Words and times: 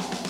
Oh. 0.00 0.27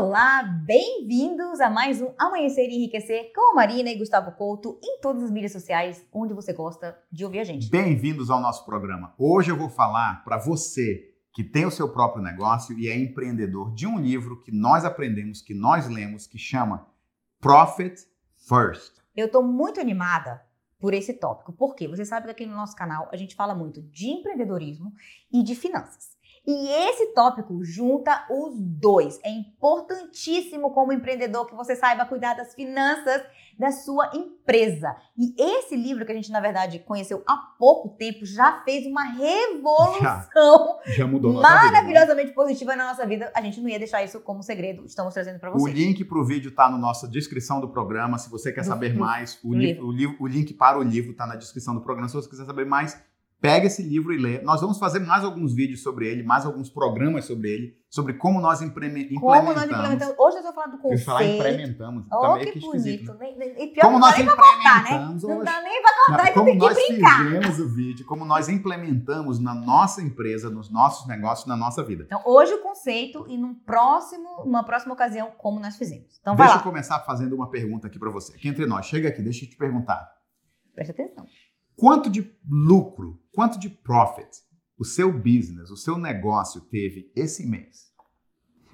Olá, 0.00 0.44
bem-vindos 0.44 1.60
a 1.60 1.68
mais 1.68 2.00
um 2.00 2.14
Amanhecer 2.16 2.70
e 2.70 2.76
Enriquecer 2.76 3.32
com 3.34 3.50
a 3.50 3.54
Marina 3.56 3.90
e 3.90 3.98
Gustavo 3.98 4.30
Couto 4.30 4.78
em 4.80 5.00
todas 5.00 5.24
as 5.24 5.30
mídias 5.32 5.50
sociais 5.50 6.06
onde 6.12 6.32
você 6.32 6.52
gosta 6.52 6.96
de 7.10 7.24
ouvir 7.24 7.40
a 7.40 7.44
gente. 7.44 7.68
Bem-vindos 7.68 8.30
ao 8.30 8.40
nosso 8.40 8.64
programa. 8.64 9.12
Hoje 9.18 9.50
eu 9.50 9.56
vou 9.56 9.68
falar 9.68 10.22
para 10.22 10.38
você 10.38 11.12
que 11.32 11.42
tem 11.42 11.66
o 11.66 11.70
seu 11.72 11.88
próprio 11.88 12.22
negócio 12.22 12.78
e 12.78 12.86
é 12.86 12.96
empreendedor 12.96 13.74
de 13.74 13.88
um 13.88 13.98
livro 13.98 14.40
que 14.40 14.52
nós 14.52 14.84
aprendemos, 14.84 15.42
que 15.42 15.52
nós 15.52 15.88
lemos, 15.88 16.28
que 16.28 16.38
chama 16.38 16.86
Profit 17.40 18.00
First. 18.36 19.02
Eu 19.16 19.26
estou 19.26 19.42
muito 19.42 19.80
animada 19.80 20.40
por 20.78 20.94
esse 20.94 21.12
tópico, 21.12 21.52
porque 21.52 21.88
você 21.88 22.04
sabe 22.04 22.26
que 22.26 22.30
aqui 22.30 22.46
no 22.46 22.54
nosso 22.54 22.76
canal 22.76 23.08
a 23.10 23.16
gente 23.16 23.34
fala 23.34 23.52
muito 23.52 23.82
de 23.82 24.06
empreendedorismo 24.10 24.92
e 25.32 25.42
de 25.42 25.56
finanças. 25.56 26.16
E 26.46 26.68
esse 26.88 27.12
tópico 27.14 27.62
junta 27.64 28.26
os 28.30 28.54
dois. 28.58 29.18
É 29.24 29.30
importantíssimo 29.30 30.70
como 30.72 30.92
empreendedor 30.92 31.46
que 31.46 31.54
você 31.54 31.74
saiba 31.76 32.04
cuidar 32.06 32.34
das 32.34 32.54
finanças 32.54 33.22
da 33.58 33.72
sua 33.72 34.10
empresa. 34.14 34.94
E 35.16 35.34
esse 35.40 35.74
livro 35.76 36.06
que 36.06 36.12
a 36.12 36.14
gente 36.14 36.30
na 36.30 36.40
verdade 36.40 36.78
conheceu 36.78 37.22
há 37.26 37.36
pouco 37.58 37.88
tempo 37.96 38.24
já 38.24 38.62
fez 38.64 38.86
uma 38.86 39.02
revolução 39.04 40.78
Já, 40.86 40.92
já 40.92 41.06
mudou 41.06 41.32
maravilhosamente 41.34 42.28
vida, 42.28 42.34
positiva 42.34 42.76
na 42.76 42.88
nossa 42.88 43.04
vida. 43.06 43.30
A 43.34 43.40
gente 43.42 43.60
não 43.60 43.68
ia 43.68 43.78
deixar 43.78 44.02
isso 44.04 44.20
como 44.20 44.42
segredo. 44.42 44.84
Estamos 44.84 45.12
trazendo 45.14 45.38
para 45.38 45.50
né? 45.50 45.56
O 45.56 45.60
vocês. 45.60 45.76
link 45.76 46.04
para 46.04 46.18
o 46.18 46.24
vídeo 46.24 46.50
está 46.50 46.70
na 46.70 46.78
nossa 46.78 47.08
descrição 47.08 47.60
do 47.60 47.68
programa. 47.68 48.16
Se 48.18 48.30
você 48.30 48.52
quer 48.52 48.64
saber 48.64 48.94
mais, 48.96 49.38
o, 49.44 49.52
li- 49.54 49.78
o 49.80 49.90
li- 49.90 50.16
o 50.20 50.26
link 50.26 50.54
para 50.54 50.78
o 50.78 50.82
livro 50.82 51.10
está 51.12 51.26
na 51.26 51.36
descrição 51.36 51.74
do 51.74 51.80
programa. 51.80 52.08
Se 52.08 52.14
você 52.14 52.28
quiser 52.28 52.46
saber 52.46 52.64
mais, 52.64 53.00
pega 53.40 53.66
esse 53.66 53.82
livro 53.82 54.12
e 54.12 54.18
lê. 54.18 54.40
Nós 54.42 54.60
vamos 54.60 54.78
fazer 54.78 54.98
mais 55.00 55.22
alguns 55.24 55.54
vídeos 55.54 55.82
sobre 55.82 56.08
ele, 56.08 56.22
mais 56.22 56.44
alguns 56.44 56.68
programas 56.68 57.24
sobre 57.24 57.48
ele, 57.50 57.78
sobre 57.88 58.14
como 58.14 58.40
nós 58.40 58.60
implemen- 58.60 59.08
Como 59.14 59.26
nós 59.30 59.40
implementamos. 59.40 59.74
implementamos. 59.76 60.14
Hoje 60.18 60.36
eu 60.36 60.40
estou 60.40 60.52
falando 60.54 60.78
do 60.80 60.88
Eu 60.88 60.92
ia 60.92 60.98
falar 61.04 61.18
conceito. 61.20 61.36
implementamos. 61.38 62.06
Oh, 62.12 62.32
meio 62.34 62.52
que 62.52 62.58
esquisito, 62.58 63.12
bonito. 63.12 63.38
né? 63.38 63.54
E 63.62 63.66
pior 63.68 63.82
Como 63.82 63.94
que 63.96 64.00
nós 64.00 64.18
não 64.18 64.26
dá 64.26 64.26
nem 64.26 64.26
cortar, 64.26 64.82
né? 64.82 64.90
implementamos 64.90 65.22
Não 65.22 65.44
dá 65.44 65.62
nem 65.62 65.82
pra 65.82 65.90
cortar, 66.06 66.24
Não, 66.26 66.32
como 66.32 66.44
tem 66.46 66.58
que 66.58 66.64
nós 66.64 66.74
brincar. 66.74 67.18
fizemos 67.24 67.58
o 67.60 67.68
vídeo, 67.74 68.06
como 68.06 68.24
nós 68.24 68.48
implementamos 68.48 69.38
na 69.38 69.54
nossa 69.54 70.02
empresa, 70.02 70.50
nos 70.50 70.70
nossos 70.70 71.06
negócios, 71.06 71.46
na 71.46 71.56
nossa 71.56 71.82
vida. 71.84 72.04
Então, 72.06 72.20
hoje 72.26 72.52
o 72.54 72.58
conceito 72.62 73.24
e 73.28 73.38
num 73.38 73.54
próximo, 73.54 74.44
numa 74.44 74.64
próxima 74.64 74.92
ocasião, 74.94 75.30
como 75.38 75.60
nós 75.60 75.76
fizemos. 75.76 76.18
Então, 76.20 76.34
vai 76.34 76.46
deixa 76.46 76.56
lá. 76.56 76.60
eu 76.60 76.70
começar 76.70 76.98
fazendo 77.00 77.34
uma 77.36 77.48
pergunta 77.50 77.86
aqui 77.86 77.98
para 77.98 78.10
você. 78.10 78.34
Aqui 78.34 78.48
entre 78.48 78.66
nós, 78.66 78.86
chega 78.86 79.08
aqui, 79.08 79.22
deixa 79.22 79.44
eu 79.44 79.48
te 79.50 79.56
perguntar. 79.56 80.08
Presta 80.74 80.92
atenção. 80.92 81.24
Quanto 81.78 82.10
de 82.10 82.28
lucro, 82.50 83.20
quanto 83.32 83.56
de 83.56 83.70
profit 83.70 84.26
o 84.76 84.84
seu 84.84 85.12
business, 85.12 85.70
o 85.70 85.76
seu 85.76 85.96
negócio 85.96 86.60
teve 86.62 87.12
esse 87.14 87.46
mês? 87.46 87.92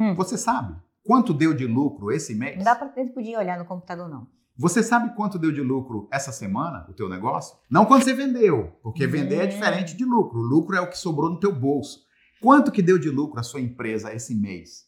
Hum. 0.00 0.14
Você 0.14 0.38
sabe 0.38 0.74
quanto 1.04 1.34
deu 1.34 1.52
de 1.52 1.66
lucro 1.66 2.10
esse 2.10 2.34
mês? 2.34 2.56
Não 2.56 2.64
dá 2.64 2.74
pra 2.74 2.90
gente 2.96 3.12
podia 3.12 3.38
olhar 3.38 3.58
no 3.58 3.66
computador, 3.66 4.08
não. 4.08 4.26
Você 4.56 4.82
sabe 4.82 5.14
quanto 5.14 5.38
deu 5.38 5.52
de 5.52 5.60
lucro 5.60 6.08
essa 6.10 6.32
semana, 6.32 6.86
o 6.88 6.94
teu 6.94 7.06
negócio? 7.06 7.58
Não 7.70 7.84
quando 7.84 8.04
você 8.04 8.14
vendeu, 8.14 8.78
porque 8.82 9.06
vender 9.06 9.36
é 9.40 9.44
Hum. 9.44 9.48
diferente 9.48 9.94
de 9.94 10.04
lucro. 10.06 10.38
O 10.40 10.42
lucro 10.42 10.74
é 10.74 10.80
o 10.80 10.88
que 10.88 10.96
sobrou 10.96 11.28
no 11.30 11.38
teu 11.38 11.52
bolso. 11.54 12.04
Quanto 12.40 12.72
que 12.72 12.80
deu 12.80 12.98
de 12.98 13.10
lucro 13.10 13.38
a 13.38 13.42
sua 13.42 13.60
empresa 13.60 14.14
esse 14.14 14.34
mês? 14.34 14.86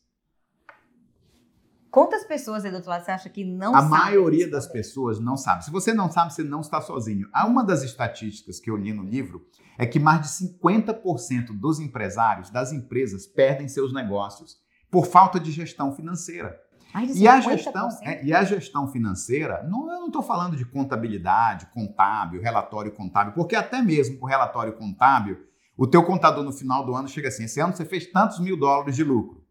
Quantas 1.97 2.25
pessoas 2.25 2.63
aí 2.63 2.71
do 2.71 2.75
outro 2.75 2.91
lado 2.91 3.07
você 3.07 3.11
acha 3.11 3.31
que 3.31 3.43
não 3.43 3.75
a 3.75 3.81
sabem 3.81 3.99
maioria 3.99 4.51
das 4.51 4.67
pessoas 4.67 5.19
não 5.19 5.35
sabe. 5.35 5.65
Se 5.65 5.71
você 5.71 5.95
não 5.95 6.13
sabe, 6.13 6.31
você 6.31 6.45
não 6.45 6.61
está 6.61 6.79
sozinho. 6.79 7.27
Há 7.33 7.47
uma 7.47 7.65
das 7.65 7.83
estatísticas 7.83 8.61
que 8.61 8.69
eu 8.69 8.77
li 8.77 8.93
no 8.93 9.03
livro 9.03 9.47
é 9.79 9.87
que 9.87 9.99
mais 9.99 10.21
de 10.21 10.47
50% 10.47 11.59
dos 11.59 11.81
empresários, 11.81 12.51
das 12.51 12.71
empresas, 12.71 13.27
perdem 13.27 13.67
seus 13.67 13.95
negócios 13.95 14.59
por 14.91 15.07
falta 15.07 15.41
de 15.41 15.51
gestão 15.51 15.91
financeira. 15.91 16.61
De 16.95 17.23
E 17.23 17.27
a 17.27 17.41
50%. 17.41 17.43
gestão, 17.49 17.89
é, 18.03 18.23
e 18.23 18.35
a 18.35 18.45
gestão 18.45 18.87
financeira, 18.89 19.63
não, 19.63 19.91
eu 19.91 20.01
não 20.01 20.09
estou 20.09 20.23
falando 20.23 20.55
de 20.55 20.67
contabilidade, 20.67 21.65
contábil, 21.73 22.43
relatório 22.43 22.93
contábil, 22.93 23.33
porque 23.33 23.57
até 23.57 23.81
mesmo 23.81 24.19
o 24.21 24.27
relatório 24.27 24.75
contábil, 24.75 25.39
o 25.75 25.87
teu 25.87 26.05
contador 26.05 26.45
no 26.45 26.53
final 26.53 26.85
do 26.85 26.95
ano 26.95 27.09
chega 27.09 27.29
assim, 27.29 27.45
esse 27.45 27.59
ano 27.59 27.75
você 27.75 27.87
fez 27.87 28.05
tantos 28.13 28.39
mil 28.39 28.59
dólares 28.59 28.95
de 28.95 29.03
lucro. 29.03 29.43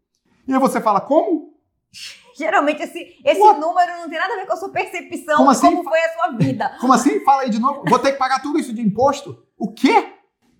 E 0.46 0.52
aí 0.54 0.60
você 0.60 0.80
fala, 0.80 1.00
como? 1.00 1.56
Geralmente 2.36 2.82
esse, 2.82 3.16
esse 3.24 3.40
What? 3.40 3.60
número 3.60 3.92
não 3.98 4.08
tem 4.10 4.18
nada 4.18 4.34
a 4.34 4.36
ver 4.36 4.46
com 4.46 4.52
a 4.52 4.56
sua 4.56 4.68
percepção 4.70 5.36
Como 5.36 5.50
de 5.50 5.56
assim? 5.56 5.76
como 5.76 5.88
foi 5.88 5.98
a 6.00 6.12
sua 6.12 6.28
vida. 6.36 6.76
Como 6.80 6.92
assim? 6.92 7.20
Fala 7.24 7.42
aí 7.42 7.50
de 7.50 7.58
novo. 7.58 7.82
Vou 7.88 7.98
ter 7.98 8.12
que 8.12 8.18
pagar 8.18 8.40
tudo 8.42 8.58
isso 8.58 8.72
de 8.74 8.82
imposto? 8.82 9.42
O 9.58 9.72
quê? 9.72 10.12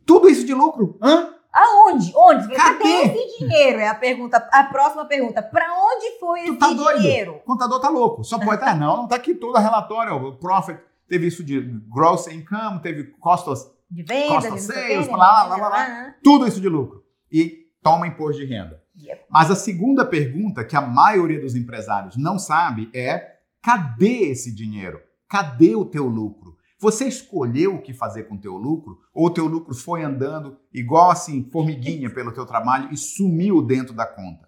Tudo 0.07 0.29
isso 0.29 0.47
de 0.47 0.55
lucro? 0.55 0.99
Hã? 1.03 1.35
Aonde? 1.53 2.13
Onde? 2.15 2.49
Cadê 2.55 2.79
Cadê? 2.79 2.89
esse 3.19 3.39
dinheiro? 3.39 3.79
É 3.81 3.89
a 3.89 3.95
pergunta, 3.95 4.37
a 4.53 4.65
próxima 4.65 5.05
pergunta. 5.07 5.43
Pra 5.43 5.67
onde 5.73 6.19
foi 6.19 6.41
Tu 6.41 6.51
esse 6.51 6.59
tá 6.59 6.73
doido? 6.73 7.01
dinheiro? 7.01 7.33
O 7.37 7.41
contador 7.41 7.81
tá 7.81 7.89
louco. 7.89 8.23
Só 8.25 8.39
pode 8.39 8.57
estar. 8.61 8.75
não, 8.77 8.97
não 8.99 9.09
tá 9.09 9.17
aqui 9.17 9.35
todo 9.35 9.57
o 9.57 9.61
relatório. 9.61 10.15
O 10.15 10.37
profit 10.37 10.79
teve 11.09 11.27
isso 11.27 11.43
de 11.43 11.61
gross 11.93 12.27
income, 12.29 12.81
teve 12.81 13.05
costas, 13.19 13.71
De 13.91 14.03
venda, 14.03 14.35
Costa 14.35 14.51
de 14.51 14.61
sales, 14.61 15.07
quê, 15.09 15.15
lá, 15.17 15.45
né? 15.45 15.51
lá, 15.51 15.57
lá, 15.57 15.69
lá. 15.69 15.83
Ah, 15.83 16.15
tudo 16.23 16.47
isso 16.47 16.61
de 16.61 16.69
lucro. 16.69 17.03
E 17.33 17.67
toma 17.83 18.07
imposto 18.07 18.41
de 18.41 18.47
renda. 18.47 18.83
Mas 19.31 19.51
a 19.51 19.57
segunda 19.57 20.05
pergunta 20.05 20.65
que 20.65 20.77
a 20.77 20.81
maioria 20.81 21.41
dos 21.41 21.55
empresários 21.55 22.17
não 22.17 22.39
sabe 22.39 22.91
é: 22.95 23.39
cadê 23.63 24.31
esse 24.31 24.55
dinheiro? 24.55 25.01
Cadê 25.29 25.75
o 25.75 25.85
teu 25.85 26.07
lucro? 26.07 26.57
Você 26.79 27.09
escolheu 27.09 27.77
o 27.77 27.83
que 27.83 27.95
fazer 27.95 28.25
com 28.25 28.35
o 28.35 28.41
teu 28.41 28.55
lucro? 28.57 28.99
Ou 29.15 29.27
o 29.27 29.31
teu 29.31 29.47
lucro 29.47 29.75
foi 29.75 30.03
andando 30.03 30.59
igual 30.73 31.11
assim, 31.11 31.49
formiguinha 31.51 32.11
pelo 32.11 32.33
teu 32.33 32.45
trabalho 32.45 32.93
e 32.93 32.97
sumiu 32.97 33.63
dentro 33.63 33.95
da 33.95 34.07
conta? 34.07 34.47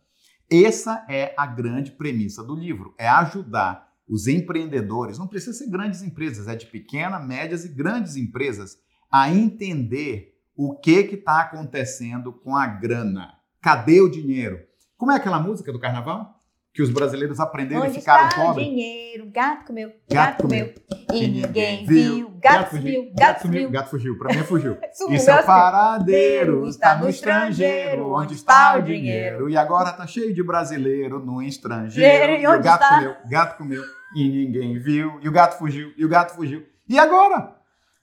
Essa 0.50 1.04
é 1.08 1.34
a 1.36 1.46
grande 1.46 1.90
premissa 1.92 2.42
do 2.42 2.54
livro, 2.54 2.94
é 2.98 3.08
ajudar 3.08 3.88
os 4.08 4.26
empreendedores, 4.26 5.18
não 5.18 5.26
precisa 5.26 5.52
ser 5.52 5.70
grandes 5.70 6.02
empresas, 6.02 6.48
é 6.48 6.56
de 6.56 6.66
pequenas, 6.66 7.26
médias 7.26 7.64
e 7.64 7.68
grandes 7.68 8.16
empresas, 8.16 8.78
a 9.10 9.30
entender 9.30 10.34
o 10.56 10.74
que 10.74 11.00
está 11.00 11.42
acontecendo 11.42 12.32
com 12.32 12.56
a 12.56 12.66
grana. 12.66 13.37
Cadê 13.62 14.00
o 14.00 14.08
dinheiro? 14.10 14.58
Como 14.96 15.12
é 15.12 15.16
aquela 15.16 15.38
música 15.38 15.72
do 15.72 15.78
carnaval? 15.80 16.34
Que 16.72 16.82
os 16.82 16.90
brasileiros 16.90 17.40
aprenderam 17.40 17.82
Onde 17.82 17.96
e 17.96 18.00
ficaram 18.00 18.28
está 18.28 18.40
o 18.42 18.46
pobres? 18.46 18.66
dinheiro? 18.66 19.30
Gato 19.32 19.64
comeu, 19.66 19.88
gato, 19.88 20.02
Gato 20.12 20.42
comeu. 20.42 20.74
E 21.12 21.26
ninguém 21.26 21.84
viu. 21.86 22.30
Gato, 22.40 22.76
sumiu, 22.76 23.10
gato 23.18 23.42
sumiu. 23.42 23.70
Gato 23.70 23.90
fugiu, 23.90 24.18
pra 24.18 24.32
mim 24.34 24.42
fugiu. 24.44 24.78
Sumiu, 24.94 25.16
E 25.16 25.20
seu 25.20 25.34
gato 25.34 25.46
paradeiro 25.46 26.68
está 26.68 26.96
no 26.96 27.08
estrangeiro, 27.08 28.12
onde 28.12 28.34
está 28.34 28.76
o 28.76 28.82
dinheiro? 28.82 29.48
E 29.50 29.56
agora 29.56 29.92
tá 29.92 30.06
cheio 30.06 30.32
de 30.32 30.42
brasileiro 30.42 31.18
no 31.18 31.42
estrangeiro. 31.42 32.32
E 32.34 32.42
E 32.42 32.46
o 32.46 32.62
gato 32.62 32.82
está? 32.82 32.94
comeu, 32.96 33.16
gato 33.28 33.58
comeu, 33.58 33.82
e 34.14 34.28
ninguém 34.28 34.78
viu. 34.78 35.18
E 35.20 35.28
o 35.28 35.32
gato 35.32 35.58
fugiu, 35.58 35.92
e 35.96 36.04
o 36.04 36.08
gato 36.08 36.34
fugiu. 36.34 36.64
E 36.88 36.96
agora? 36.98 37.56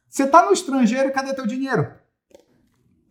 Você 0.09 0.27
tá 0.27 0.45
no 0.45 0.51
estrangeiro, 0.51 1.13
cadê 1.13 1.33
teu 1.33 1.45
dinheiro? 1.47 1.93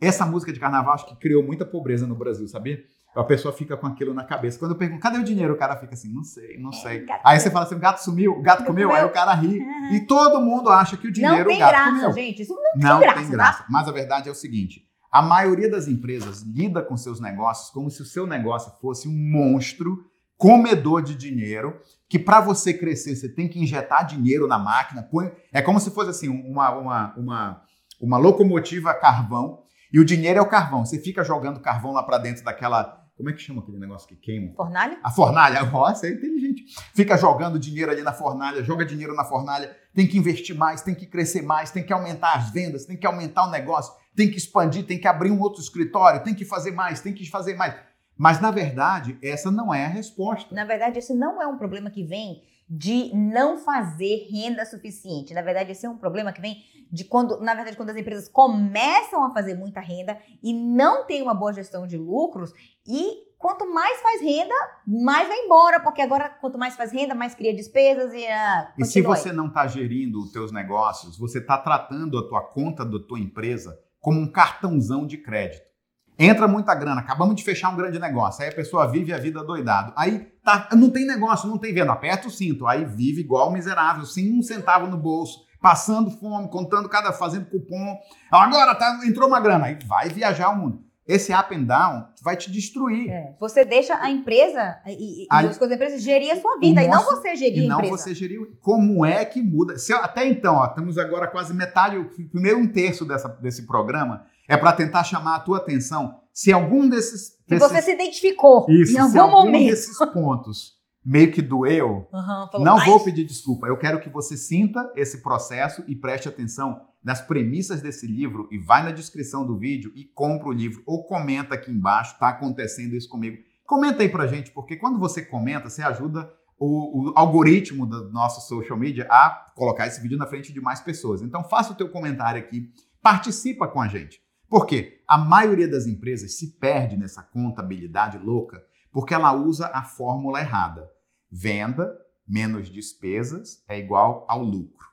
Essa 0.00 0.27
música 0.27 0.53
de 0.53 0.60
carnaval 0.60 0.94
acho 0.94 1.06
que 1.06 1.16
criou 1.16 1.43
muita 1.43 1.65
pobreza 1.65 2.06
no 2.06 2.15
Brasil, 2.15 2.47
sabia? 2.49 2.78
A 3.16 3.22
pessoa 3.22 3.55
fica 3.55 3.77
com 3.77 3.87
aquilo 3.87 4.12
na 4.12 4.25
cabeça. 4.25 4.59
Quando 4.59 4.72
eu 4.72 4.77
pergunto, 4.77 5.00
cadê 5.00 5.19
o 5.19 5.22
dinheiro? 5.25 5.55
O 5.55 5.56
cara 5.56 5.77
fica 5.77 5.94
assim, 5.94 6.12
não 6.12 6.25
sei, 6.25 6.59
não 6.59 6.71
É, 6.71 6.72
sei. 6.72 7.05
gato 7.06 7.21
Aí 7.25 7.38
você 7.38 7.49
fala 7.49 7.65
assim, 7.65 7.77
o 7.77 7.78
gato 7.78 7.99
sumiu, 8.03 8.32
o 8.32 8.43
gato 8.43 8.65
comeu, 8.65 8.88
comeu. 8.88 9.00
aí 9.03 9.06
o 9.09 9.12
cara 9.12 9.32
ri. 9.34 9.60
E 9.93 10.00
todo 10.00 10.41
mundo 10.41 10.69
acha 10.69 10.97
que 10.97 11.06
o 11.06 11.12
dinheiro 11.12 11.37
Não 11.38 11.44
tem 11.47 11.56
o 11.56 11.60
gato 11.60 11.71
graça, 11.71 11.91
comeu. 11.93 12.12
gente. 12.12 12.43
Isso 12.43 12.55
não 12.55 12.62
Não 12.91 12.99
tem 13.00 13.09
tem 13.09 13.15
graça, 13.15 13.31
graça. 13.32 13.59
tá? 13.60 13.66
Mas 13.71 13.87
a 13.88 13.93
verdade 13.93 14.28
é 14.28 14.32
o 14.32 14.34
seguinte: 14.34 14.82
a 15.12 15.22
maioria 15.22 15.70
das 15.70 15.87
empresas 15.87 16.43
lida 16.43 16.82
com 16.82 16.96
seus 16.96 17.20
negócios 17.20 17.70
como 17.70 17.88
se 17.88 18.02
o 18.02 18.05
seu 18.05 18.26
negócio 18.26 18.73
fosse 18.81 19.06
um 19.08 19.12
monstro 19.12 19.96
comedor 20.37 21.00
de 21.00 21.14
dinheiro, 21.14 21.79
que 22.08 22.19
para 22.19 22.41
você 22.41 22.75
crescer 22.75 23.14
você 23.14 23.29
tem 23.29 23.49
que 23.49 23.61
injetar 23.62 24.05
dinheiro 24.05 24.49
na 24.49 24.58
máquina. 24.58 25.05
Põe- 25.05 25.31
É 25.52 25.62
como 25.62 25.79
se 25.79 25.91
fosse 25.93 26.11
assim 26.11 26.29
uma, 26.29 26.73
uma, 26.73 27.14
uma, 27.17 27.62
uma 28.00 28.19
locomotiva 28.19 28.91
a 28.91 28.94
carvão 28.94 29.62
e 29.94 30.00
o 30.00 30.05
dinheiro 30.05 30.41
é 30.41 30.43
o 30.43 30.49
carvão. 30.49 30.85
Você 30.85 30.99
fica 30.99 31.23
jogando 31.23 31.61
carvão 31.61 31.93
lá 31.93 32.02
para 32.02 32.19
dentro 32.19 32.43
daquela 32.43 33.00
como 33.17 33.31
é 33.31 33.32
que 33.32 33.38
chama 33.38 33.62
aquele 33.62 33.79
negócio 33.79 34.08
que 34.08 34.17
queima? 34.17 34.52
Fornalha? 34.56 34.99
A 35.05 35.08
fornalha, 35.08 35.62
você 35.62 36.08
é 36.08 36.14
inteligente. 36.14 36.64
Fica 36.93 37.17
jogando 37.17 37.61
dinheiro 37.61 37.93
ali 37.93 38.02
na 38.02 38.12
fornalha, 38.12 38.64
joga 38.64 38.85
dinheiro 38.85 39.14
na 39.14 39.25
fornalha, 39.25 39.73
tem 39.94 40.05
que 40.05 40.19
investir 40.19 40.56
mais, 40.56 40.82
tem 40.82 40.96
que 40.96 41.06
crescer 41.06 41.43
mais, 41.43 41.70
tem 41.70 41.85
que 41.85 41.93
aumentar 41.93 42.35
as 42.35 42.50
vendas, 42.50 42.85
tem 42.85 42.96
que 42.96 43.06
aumentar 43.06 43.46
o 43.46 43.50
negócio, 43.52 43.94
tem 44.17 44.29
que 44.29 44.37
expandir, 44.37 44.85
tem 44.85 44.99
que 44.99 45.06
abrir 45.06 45.31
um 45.31 45.41
outro 45.41 45.62
escritório, 45.62 46.25
tem 46.25 46.35
que 46.35 46.44
fazer 46.44 46.73
mais, 46.73 47.00
tem 47.00 47.14
que 47.14 47.31
fazer 47.31 47.55
mais. 47.55 47.76
Mas, 48.19 48.41
na 48.41 48.50
verdade, 48.50 49.17
essa 49.23 49.49
não 49.49 49.73
é 49.73 49.85
a 49.85 49.88
resposta. 49.88 50.52
Na 50.52 50.64
verdade, 50.64 50.99
esse 50.99 51.14
não 51.14 51.41
é 51.41 51.46
um 51.46 51.56
problema 51.56 51.88
que 51.88 52.02
vem 52.02 52.43
de 52.69 53.11
não 53.14 53.58
fazer 53.58 54.26
renda 54.31 54.64
suficiente. 54.64 55.34
Na 55.34 55.43
verdade, 55.43 55.72
esse 55.72 55.87
é 55.87 55.90
um 55.90 55.99
problema 55.99 56.32
que 56.32 56.40
vem 56.40 56.62
de 56.90 57.05
quando, 57.05 57.40
na 57.40 57.55
verdade, 57.55 57.76
quando 57.76 57.90
as 57.90 57.96
empresas 57.96 58.28
começam 58.28 59.25
a 59.25 59.32
fazer 59.32 59.55
muita 59.55 59.81
renda 59.81 60.19
e 60.43 60.52
não 60.52 61.06
tem 61.06 61.22
uma 61.22 61.34
boa 61.34 61.52
gestão 61.52 61.87
de 61.87 61.96
lucros 61.96 62.52
e 62.87 63.34
quanto 63.37 63.70
mais 63.72 64.00
faz 64.00 64.22
renda, 64.22 64.55
mais 64.87 65.28
vai 65.28 65.38
embora, 65.40 65.81
porque 65.81 66.00
agora 66.00 66.28
quanto 66.40 66.56
mais 66.56 66.76
faz 66.76 66.93
renda, 66.93 67.14
mais 67.14 67.34
cria 67.34 67.55
despesas 67.55 68.14
e 68.14 68.26
ah, 68.26 68.72
E 68.78 68.84
se 68.84 69.02
você 69.02 69.32
não 69.32 69.49
está 69.49 69.67
gerindo 69.67 70.20
os 70.20 70.32
teus 70.32 70.52
negócios, 70.52 71.19
você 71.19 71.40
está 71.40 71.58
tratando 71.58 72.19
a 72.19 72.28
tua 72.28 72.40
conta 72.40 72.84
da 72.84 72.99
tua 73.00 73.19
empresa 73.19 73.78
como 74.00 74.20
um 74.20 74.31
cartãozão 74.31 75.06
de 75.06 75.19
crédito. 75.19 75.74
Entra 76.19 76.46
muita 76.46 76.75
grana, 76.75 77.00
acabamos 77.00 77.34
de 77.34 77.43
fechar 77.43 77.70
um 77.70 77.76
grande 77.76 77.99
negócio, 77.99 78.43
aí 78.43 78.49
a 78.49 78.55
pessoa 78.55 78.87
vive 78.87 79.12
a 79.12 79.19
vida 79.19 79.43
doidado. 79.43 79.93
Aí 79.96 80.28
tá, 80.44 80.69
não 80.72 80.90
tem 80.90 81.05
negócio, 81.05 81.49
não 81.49 81.58
tem 81.58 81.75
venda, 81.75 81.93
aperta 81.93 82.28
o 82.28 82.31
cinto, 82.31 82.66
aí 82.66 82.84
vive 82.84 83.20
igual 83.20 83.50
miserável, 83.50 84.05
sem 84.05 84.32
um 84.32 84.43
centavo 84.43 84.87
no 84.87 84.96
bolso, 84.96 85.44
passando 85.61 86.11
fome, 86.11 86.49
contando 86.49 86.88
cada, 86.88 87.12
fazendo 87.12 87.46
cupom. 87.46 87.99
Agora 88.31 88.75
tá, 88.76 89.00
entrou 89.05 89.28
uma 89.28 89.40
grana, 89.40 89.66
aí 89.66 89.78
vai 89.87 90.08
viajar 90.08 90.50
o 90.50 90.56
mundo 90.56 90.84
esse 91.06 91.32
up 91.34 91.55
and 91.55 91.64
down 91.64 92.06
vai 92.22 92.37
te 92.37 92.50
destruir. 92.50 93.10
É. 93.10 93.34
Você 93.38 93.64
deixa 93.64 93.94
a 94.00 94.10
empresa 94.10 94.78
e, 94.87 95.25
e 95.25 95.26
a, 95.31 95.40
as 95.40 95.58
coisas 95.58 95.76
empresas 95.76 96.02
gerir 96.02 96.32
a 96.32 96.40
sua 96.40 96.58
vida 96.58 96.82
e 96.82 96.88
não 96.88 97.05
você 97.05 97.37
gerir 97.37 97.58
e 97.58 97.60
a 97.60 97.64
empresa. 97.64 97.82
não 97.82 97.99
você 97.99 98.14
gerir. 98.14 98.40
Como 98.62 99.05
é 99.05 99.25
que 99.25 99.43
muda? 99.43 99.76
Se, 99.76 99.93
até 99.93 100.26
então, 100.26 100.56
ó, 100.56 100.67
estamos 100.67 100.96
agora 100.96 101.26
quase 101.26 101.52
metade, 101.52 102.02
primeiro 102.31 102.58
um 102.58 102.67
terço 102.67 103.05
dessa, 103.05 103.28
desse 103.28 103.67
programa 103.67 104.25
é 104.49 104.56
para 104.56 104.73
tentar 104.73 105.05
chamar 105.05 105.37
a 105.37 105.41
tua 105.41 105.58
atenção. 105.58 106.20
Se 106.32 106.52
algum 106.52 106.88
desses, 106.88 107.38
desses 107.46 107.69
você 107.69 107.82
se 107.82 107.93
identificou 107.93 108.67
isso, 108.69 108.96
em 108.96 108.99
algum 108.99 109.12
se 109.12 109.19
algum 109.19 109.32
momento 109.32 109.70
desses 109.70 109.99
pontos 110.12 110.75
meio 111.05 111.31
que 111.31 111.43
doeu, 111.43 112.08
uhum, 112.11 112.49
falou, 112.50 112.64
não 112.64 112.79
vou 112.85 112.99
pedir 113.05 113.25
desculpa. 113.25 113.67
Eu 113.67 113.76
quero 113.76 114.00
que 114.00 114.08
você 114.08 114.37
sinta 114.37 114.91
esse 114.96 115.23
processo 115.23 115.85
e 115.87 115.94
preste 115.94 116.29
atenção 116.29 116.81
nas 117.05 117.20
premissas 117.20 117.82
desse 117.82 118.06
livro 118.06 118.49
e 118.50 118.58
vai 118.58 118.82
na 118.82 118.91
descrição 118.91 119.46
do 119.46 119.58
vídeo 119.58 119.93
e 119.94 120.05
compra 120.05 120.49
o 120.49 120.52
livro 120.52 120.82
ou 120.87 121.05
comenta 121.05 121.55
aqui 121.55 121.70
embaixo, 121.70 122.19
tá 122.19 122.29
acontecendo 122.29 122.96
isso 122.96 123.08
comigo. 123.08 123.37
Comenta 123.67 124.02
aí 124.02 124.08
pra 124.08 124.26
gente, 124.26 124.50
porque 124.50 124.76
quando 124.76 124.99
você 124.99 125.20
comenta, 125.23 125.69
você 125.69 125.82
ajuda 125.82 126.32
o, 126.58 127.11
o, 127.11 127.12
algoritmo 127.14 127.85
do 127.87 128.11
nosso 128.11 128.46
social 128.49 128.79
media 128.79 129.06
a 129.11 129.52
colocar 129.55 129.87
esse 129.87 130.00
vídeo 130.00 130.17
na 130.17 130.26
frente 130.26 130.52
de 130.52 130.61
mais 130.61 130.81
pessoas. 130.81 131.20
Então 131.20 131.44
faça 131.44 131.73
o 131.73 131.76
teu 131.76 131.91
comentário 131.91 132.41
aqui, 132.41 132.70
participa 133.02 133.69
com 133.69 133.81
a 133.81 133.88
gente. 133.88 134.24
Por 134.49 134.67
quê? 134.67 135.02
A 135.06 135.19
maioria 135.19 135.69
das 135.69 135.87
empresas 135.87 136.38
se 136.38 136.52
perde 136.58 136.96
nessa 136.96 137.23
contabilidade 137.23 138.19
louca 138.19 138.64
porque 138.93 139.12
ela 139.12 139.32
usa 139.32 139.70
a 139.75 139.82
fórmula 139.82 140.41
errada. 140.41 140.88
Venda 141.31 141.93
menos 142.26 142.69
despesas 142.70 143.62
é 143.69 143.79
igual 143.79 144.25
ao 144.29 144.43
lucro. 144.43 144.85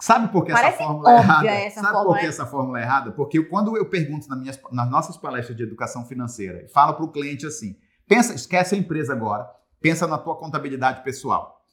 Sabe 0.00 0.28
por 0.28 0.44
que 0.44 0.52
Parece 0.52 0.76
essa 0.76 0.84
fórmula 0.84 1.12
é 1.12 1.16
errada? 1.18 1.48
Essa 1.48 1.80
Sabe 1.80 2.04
por 2.04 2.18
que 2.18 2.24
é... 2.24 2.28
essa 2.28 2.46
fórmula 2.46 2.78
é 2.78 2.82
errada? 2.82 3.12
Porque 3.12 3.42
quando 3.42 3.76
eu 3.76 3.90
pergunto 3.90 4.28
nas, 4.28 4.38
minhas, 4.38 4.60
nas 4.70 4.88
nossas 4.88 5.16
palestras 5.16 5.56
de 5.56 5.64
educação 5.64 6.06
financeira 6.06 6.62
e 6.62 6.68
falo 6.68 6.94
para 6.94 7.04
o 7.04 7.10
cliente 7.10 7.44
assim: 7.44 7.76
pensa, 8.06 8.32
esquece 8.34 8.76
a 8.76 8.78
empresa 8.78 9.12
agora, 9.12 9.50
pensa 9.80 10.06
na 10.06 10.16
tua 10.16 10.36
contabilidade 10.36 11.02
pessoal. 11.02 11.64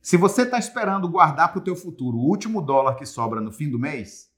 Se 0.00 0.16
você 0.16 0.42
está 0.42 0.58
esperando 0.58 1.08
guardar 1.08 1.52
para 1.52 1.58
o 1.58 1.64
teu 1.64 1.76
futuro 1.76 2.16
o 2.16 2.26
último 2.26 2.62
dólar 2.62 2.94
que 2.94 3.06
sobra 3.06 3.40
no 3.40 3.52
fim 3.52 3.70
do 3.70 3.78
mês, 3.78 4.30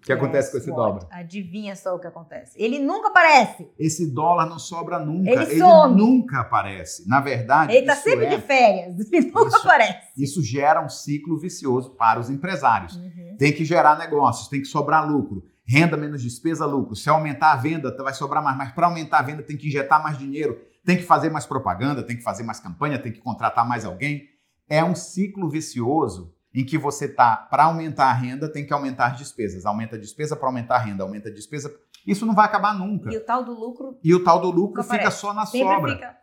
o 0.00 0.02
que 0.02 0.12
acontece 0.14 0.50
com 0.50 0.56
esse 0.56 0.70
dólar? 0.70 1.06
Adivinha 1.10 1.76
só 1.76 1.94
o 1.94 1.98
que 1.98 2.06
acontece. 2.06 2.52
Ele 2.56 2.78
nunca 2.78 3.08
aparece. 3.08 3.68
Esse 3.78 4.10
dólar 4.10 4.46
não 4.46 4.58
sobra 4.58 4.98
nunca. 4.98 5.30
Ele, 5.30 5.42
ele 5.42 5.62
nunca 5.94 6.40
aparece. 6.40 7.06
Na 7.06 7.20
verdade. 7.20 7.72
Ele 7.74 7.80
está 7.80 7.94
sempre 7.94 8.24
é... 8.24 8.36
de 8.36 8.42
férias. 8.42 8.98
Ele 9.12 9.26
nunca 9.26 9.48
isso, 9.48 9.56
aparece. 9.58 10.08
Isso 10.16 10.42
gera 10.42 10.82
um 10.82 10.88
ciclo 10.88 11.38
vicioso 11.38 11.90
para 11.90 12.18
os 12.18 12.30
empresários. 12.30 12.96
Uhum. 12.96 13.36
Tem 13.38 13.52
que 13.52 13.62
gerar 13.62 13.98
negócios, 13.98 14.48
tem 14.48 14.60
que 14.60 14.66
sobrar 14.66 15.06
lucro. 15.06 15.44
Renda 15.66 15.98
menos 15.98 16.22
despesa, 16.22 16.64
lucro. 16.64 16.96
Se 16.96 17.10
aumentar 17.10 17.52
a 17.52 17.56
venda, 17.56 17.94
vai 18.02 18.14
sobrar 18.14 18.42
mais. 18.42 18.56
Mas 18.56 18.72
para 18.72 18.86
aumentar 18.86 19.18
a 19.18 19.22
venda, 19.22 19.42
tem 19.42 19.56
que 19.56 19.68
injetar 19.68 20.02
mais 20.02 20.16
dinheiro, 20.16 20.58
tem 20.84 20.96
que 20.96 21.02
fazer 21.02 21.28
mais 21.28 21.44
propaganda, 21.44 22.02
tem 22.02 22.16
que 22.16 22.22
fazer 22.22 22.42
mais 22.42 22.58
campanha, 22.58 22.98
tem 22.98 23.12
que 23.12 23.20
contratar 23.20 23.68
mais 23.68 23.84
alguém. 23.84 24.30
É 24.66 24.82
um 24.82 24.94
ciclo 24.94 25.50
vicioso 25.50 26.34
em 26.54 26.64
que 26.64 26.76
você 26.76 27.08
tá 27.08 27.36
para 27.36 27.64
aumentar 27.64 28.06
a 28.06 28.12
renda, 28.12 28.50
tem 28.50 28.66
que 28.66 28.72
aumentar 28.72 29.12
as 29.12 29.18
despesas. 29.18 29.64
Aumenta 29.64 29.96
a 29.96 29.98
despesa 29.98 30.36
para 30.36 30.48
aumentar 30.48 30.76
a 30.76 30.80
renda, 30.80 31.04
aumenta 31.04 31.28
a 31.28 31.32
despesa. 31.32 31.72
Isso 32.06 32.26
não 32.26 32.34
vai 32.34 32.46
acabar 32.46 32.74
nunca. 32.74 33.12
E 33.12 33.16
o 33.16 33.24
tal 33.24 33.44
do 33.44 33.52
lucro. 33.52 33.98
E 34.02 34.14
o 34.14 34.24
tal 34.24 34.40
do 34.40 34.50
lucro 34.50 34.82
fica 34.82 35.10
só 35.10 35.32
na 35.32 35.46
Sempre 35.46 35.74
sobra. 35.74 35.94
Fica... 35.94 36.20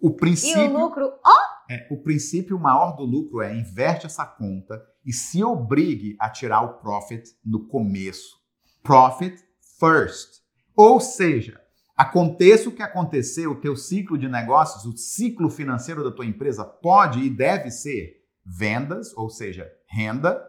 O 0.00 0.14
princípio. 0.14 0.62
E 0.62 0.68
o 0.68 0.78
lucro, 0.78 1.10
ó! 1.24 1.56
É, 1.70 1.88
o 1.90 1.96
princípio 1.96 2.58
maior 2.58 2.94
do 2.96 3.04
lucro 3.04 3.40
é 3.40 3.54
inverte 3.54 4.06
essa 4.06 4.26
conta 4.26 4.80
e 5.04 5.12
se 5.12 5.42
obrigue 5.42 6.16
a 6.20 6.28
tirar 6.28 6.62
o 6.62 6.74
profit 6.74 7.24
no 7.44 7.66
começo. 7.66 8.36
Profit 8.82 9.36
first. 9.80 10.42
Ou 10.76 11.00
seja, 11.00 11.60
aconteça 11.96 12.68
o 12.68 12.72
que 12.72 12.82
acontecer, 12.82 13.46
o 13.46 13.60
teu 13.60 13.74
ciclo 13.74 14.18
de 14.18 14.28
negócios, 14.28 14.84
o 14.84 14.96
ciclo 14.96 15.48
financeiro 15.48 16.04
da 16.04 16.10
tua 16.10 16.26
empresa 16.26 16.64
pode 16.64 17.20
e 17.20 17.30
deve 17.30 17.70
ser 17.70 18.25
vendas, 18.46 19.12
ou 19.16 19.28
seja, 19.28 19.68
renda, 19.86 20.40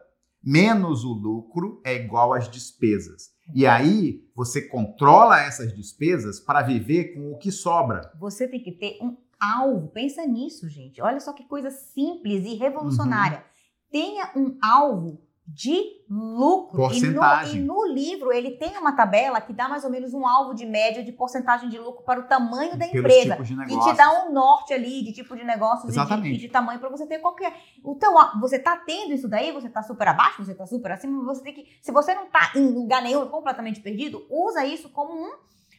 menos 0.44 1.04
o 1.04 1.14
lucro 1.14 1.82
é 1.84 1.96
igual 1.96 2.34
às 2.34 2.50
despesas. 2.50 3.32
E 3.54 3.66
aí 3.66 4.24
você 4.36 4.62
controla 4.62 5.42
essas 5.42 5.74
despesas 5.76 6.40
para 6.40 6.62
viver 6.62 7.14
com 7.14 7.32
o 7.32 7.38
que 7.38 7.52
sobra. 7.52 8.12
Você 8.20 8.48
tem 8.48 8.62
que 8.62 8.72
ter 8.72 8.98
um 9.02 9.18
alvo. 9.40 9.88
Pensa 9.90 10.26
nisso, 10.26 10.70
gente. 10.70 11.02
Olha 11.02 11.20
só 11.20 11.34
que 11.34 11.46
coisa 11.46 11.72
simples 11.72 12.46
e 12.46 12.56
revolucionária. 12.56 13.38
Uhum. 13.38 13.44
Tenha 13.92 14.32
um 14.36 14.58
alvo 14.62 15.22
de 15.48 15.97
lucro. 16.09 16.77
Porcentagem. 16.77 17.62
E 17.62 17.63
no, 17.63 17.86
e 17.86 17.88
no, 17.88 17.94
livro 17.94 18.31
ele 18.31 18.51
tem 18.51 18.77
uma 18.77 18.94
tabela 18.94 19.42
que 19.42 19.51
dá 19.51 19.68
mais 19.68 19.83
ou 19.83 19.89
menos 19.89 20.13
um 20.13 20.25
alvo 20.25 20.54
de 20.54 20.65
média 20.65 21.04
de 21.04 21.12
porcentagem 21.12 21.69
de 21.69 21.77
lucro 21.77 22.04
para 22.04 22.19
o 22.19 22.24
tamanho 22.24 22.77
da 22.77 22.86
empresa. 22.86 23.36
Tipos 23.36 23.48
de 23.48 23.54
e 23.54 23.80
te 23.80 23.94
dá 23.94 24.25
um 24.25 24.33
norte 24.33 24.74
ali 24.74 25.04
de 25.04 25.12
tipo 25.12 25.36
de 25.36 25.44
negócios 25.44 25.89
Exatamente. 25.89 26.30
e 26.30 26.33
de, 26.33 26.48
de 26.48 26.50
tamanho 26.50 26.80
para 26.80 26.89
você 26.89 27.06
ter 27.06 27.19
qualquer. 27.19 27.54
O 27.83 27.95
teu, 27.95 28.12
você 28.39 28.57
tá 28.57 28.77
tendo 28.77 29.13
isso 29.13 29.27
daí, 29.27 29.51
você 29.51 29.69
tá 29.69 29.83
super 29.83 30.07
abaixo, 30.07 30.44
você 30.44 30.56
tá 30.56 30.65
super 30.65 30.92
acima, 30.92 31.24
você 31.24 31.44
tem 31.44 31.54
que. 31.54 31.65
Se 31.81 31.92
você 31.92 32.13
não 32.13 32.27
tá 32.27 32.51
em 32.56 32.68
lugar 32.71 33.01
nenhum 33.01 33.27
completamente 33.27 33.81
perdido, 33.81 34.25
usa 34.30 34.65
isso 34.65 34.89
como 34.89 35.13
um, 35.13 35.31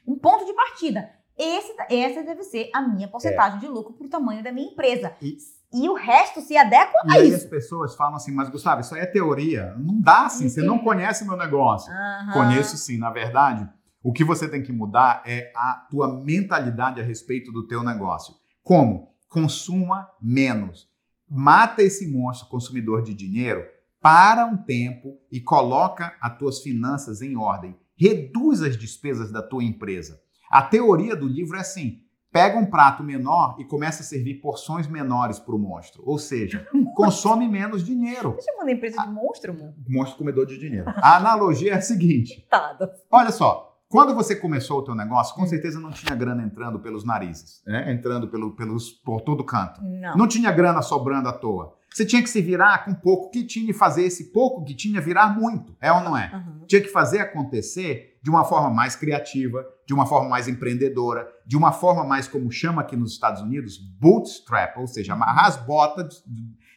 um 0.06 0.18
ponto 0.18 0.44
de 0.44 0.52
partida. 0.52 1.10
Esse, 1.36 1.72
essa 1.88 2.22
deve 2.24 2.42
ser 2.42 2.68
a 2.74 2.82
minha 2.82 3.06
porcentagem 3.06 3.58
é. 3.58 3.60
de 3.60 3.68
lucro 3.68 3.94
para 3.94 4.06
o 4.06 4.10
tamanho 4.10 4.42
da 4.42 4.50
minha 4.50 4.68
empresa. 4.68 5.14
E 5.22 5.36
e 5.72 5.88
o 5.88 5.94
resto 5.94 6.40
se 6.40 6.56
adequa 6.56 6.98
e 7.06 7.10
a 7.10 7.14
aí 7.14 7.28
isso. 7.28 7.36
as 7.36 7.44
pessoas 7.44 7.94
falam 7.94 8.16
assim, 8.16 8.32
mas 8.32 8.48
Gustavo, 8.48 8.80
isso 8.80 8.94
aí 8.94 9.02
é 9.02 9.06
teoria. 9.06 9.74
Não 9.78 10.00
dá 10.00 10.26
assim, 10.26 10.48
você 10.48 10.62
não 10.62 10.78
conhece 10.78 11.26
meu 11.26 11.36
negócio. 11.36 11.92
Uhum. 11.92 12.32
Conheço 12.32 12.76
sim, 12.76 12.96
na 12.96 13.10
verdade. 13.10 13.68
O 14.02 14.12
que 14.12 14.24
você 14.24 14.48
tem 14.48 14.62
que 14.62 14.72
mudar 14.72 15.22
é 15.26 15.52
a 15.54 15.86
tua 15.90 16.22
mentalidade 16.22 17.00
a 17.00 17.04
respeito 17.04 17.52
do 17.52 17.66
teu 17.66 17.82
negócio. 17.82 18.34
Como? 18.62 19.12
Consuma 19.28 20.08
menos. 20.22 20.88
Mata 21.28 21.82
esse 21.82 22.10
monstro 22.10 22.48
consumidor 22.48 23.02
de 23.02 23.12
dinheiro, 23.12 23.62
para 24.00 24.46
um 24.46 24.56
tempo 24.56 25.18
e 25.30 25.40
coloca 25.40 26.16
as 26.20 26.38
tuas 26.38 26.60
finanças 26.60 27.20
em 27.20 27.36
ordem. 27.36 27.76
Reduz 27.96 28.62
as 28.62 28.78
despesas 28.78 29.30
da 29.30 29.42
tua 29.42 29.64
empresa. 29.64 30.18
A 30.50 30.62
teoria 30.62 31.14
do 31.14 31.26
livro 31.26 31.56
é 31.56 31.60
assim: 31.60 32.00
pega 32.32 32.58
um 32.58 32.66
prato 32.66 33.02
menor 33.02 33.56
e 33.58 33.64
começa 33.64 34.02
a 34.02 34.04
servir 34.04 34.34
porções 34.34 34.86
menores 34.86 35.38
para 35.38 35.54
o 35.54 35.58
monstro. 35.58 36.02
Ou 36.04 36.18
seja, 36.18 36.66
consome 36.94 37.48
menos 37.48 37.84
dinheiro. 37.84 38.32
Você 38.32 38.50
chamou 38.50 38.66
a 38.66 38.70
empresa 38.70 39.02
de 39.02 39.12
monstro, 39.12 39.54
mano? 39.54 39.74
Monstro 39.88 40.18
comedor 40.18 40.46
de 40.46 40.58
dinheiro. 40.58 40.92
A 41.02 41.16
analogia 41.16 41.72
é 41.72 41.76
a 41.76 41.80
seguinte. 41.80 42.46
Tado. 42.50 42.88
Olha 43.10 43.30
só, 43.30 43.68
quando 43.88 44.14
você 44.14 44.36
começou 44.36 44.80
o 44.80 44.84
teu 44.84 44.94
negócio, 44.94 45.34
com 45.34 45.42
hum. 45.42 45.46
certeza 45.46 45.80
não 45.80 45.90
tinha 45.90 46.14
grana 46.14 46.42
entrando 46.42 46.78
pelos 46.78 47.04
narizes, 47.04 47.62
né? 47.66 47.90
entrando 47.92 48.28
pelo, 48.28 48.54
pelos, 48.54 48.90
por 48.90 49.22
todo 49.22 49.42
canto. 49.44 49.80
Não. 49.82 50.16
Não 50.16 50.28
tinha 50.28 50.50
grana 50.52 50.82
sobrando 50.82 51.28
à 51.28 51.32
toa. 51.32 51.77
Você 51.98 52.06
tinha 52.06 52.22
que 52.22 52.30
se 52.30 52.40
virar 52.40 52.84
com 52.84 52.94
pouco 52.94 53.28
que 53.28 53.42
tinha 53.42 53.72
e 53.72 53.74
fazer 53.74 54.04
esse 54.04 54.30
pouco 54.30 54.64
que 54.64 54.72
tinha 54.72 55.00
virar 55.00 55.36
muito. 55.36 55.76
É 55.80 55.90
ou 55.90 56.00
não 56.00 56.16
é? 56.16 56.30
Uhum. 56.32 56.64
Tinha 56.64 56.80
que 56.80 56.86
fazer 56.86 57.18
acontecer 57.18 58.16
de 58.22 58.30
uma 58.30 58.44
forma 58.44 58.70
mais 58.70 58.94
criativa, 58.94 59.66
de 59.84 59.92
uma 59.92 60.06
forma 60.06 60.28
mais 60.28 60.46
empreendedora, 60.46 61.28
de 61.44 61.56
uma 61.56 61.72
forma 61.72 62.04
mais, 62.04 62.28
como 62.28 62.52
chama 62.52 62.82
aqui 62.82 62.94
nos 62.94 63.10
Estados 63.10 63.42
Unidos, 63.42 63.78
bootstrap, 63.78 64.78
ou 64.78 64.86
seja, 64.86 65.14
amarrar 65.14 65.46
as 65.46 65.56
botas 65.56 66.22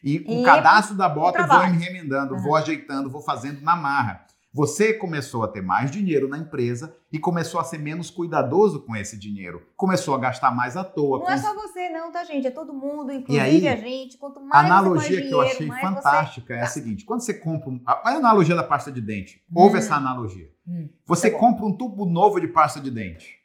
e 0.02 0.18
com 0.18 0.40
o 0.40 0.42
cadastro 0.42 0.96
da 0.96 1.08
bota 1.08 1.46
vou 1.46 1.68
me 1.68 1.76
remendando, 1.76 2.34
uhum. 2.34 2.40
vou 2.40 2.56
ajeitando, 2.56 3.08
vou 3.08 3.22
fazendo 3.22 3.60
na 3.60 3.76
marra. 3.76 4.26
Você 4.54 4.92
começou 4.92 5.42
a 5.42 5.48
ter 5.48 5.62
mais 5.62 5.90
dinheiro 5.90 6.28
na 6.28 6.36
empresa 6.36 6.94
e 7.10 7.18
começou 7.18 7.58
a 7.58 7.64
ser 7.64 7.78
menos 7.78 8.10
cuidadoso 8.10 8.84
com 8.84 8.94
esse 8.94 9.18
dinheiro. 9.18 9.66
Começou 9.74 10.14
a 10.14 10.18
gastar 10.18 10.50
mais 10.54 10.76
à 10.76 10.84
toa. 10.84 11.20
Não 11.20 11.24
com... 11.24 11.32
é 11.32 11.38
só 11.38 11.54
você, 11.54 11.88
não, 11.88 12.12
tá, 12.12 12.22
gente? 12.24 12.46
É 12.46 12.50
todo 12.50 12.74
mundo, 12.74 13.10
inclusive 13.10 13.40
aí, 13.40 13.66
a 13.66 13.76
gente. 13.76 14.18
Quanto 14.18 14.40
mais 14.42 14.52
a 14.52 14.66
analogia 14.66 15.22
que 15.22 15.32
eu 15.32 15.40
achei 15.40 15.68
fantástica 15.68 16.54
você... 16.54 16.60
é 16.60 16.62
a 16.62 16.66
seguinte: 16.66 17.04
quando 17.06 17.22
você 17.22 17.32
compra. 17.32 17.70
Um... 17.70 17.80
Olha 17.86 18.16
a 18.16 18.18
analogia 18.18 18.54
da 18.54 18.62
pasta 18.62 18.92
de 18.92 19.00
dente. 19.00 19.42
Ouve 19.54 19.76
hum. 19.76 19.78
essa 19.78 19.94
analogia. 19.94 20.50
Hum. 20.68 20.90
Você 21.06 21.30
tá 21.30 21.38
compra 21.38 21.64
um 21.64 21.74
tubo 21.74 22.04
novo 22.04 22.38
de 22.38 22.48
pasta 22.48 22.78
de 22.78 22.90
dente. 22.90 23.40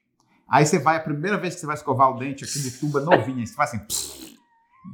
Aí 0.49 0.65
você 0.65 0.77
vai, 0.77 0.97
a 0.97 1.01
primeira 1.01 1.37
vez 1.37 1.55
que 1.55 1.61
você 1.61 1.65
vai 1.65 1.75
escovar 1.75 2.09
o 2.11 2.19
dente, 2.19 2.43
aquele 2.43 2.71
tubo 2.71 2.99
é 2.99 3.01
novinho, 3.01 3.45
você 3.45 3.53
faz 3.53 3.73
assim. 3.73 4.36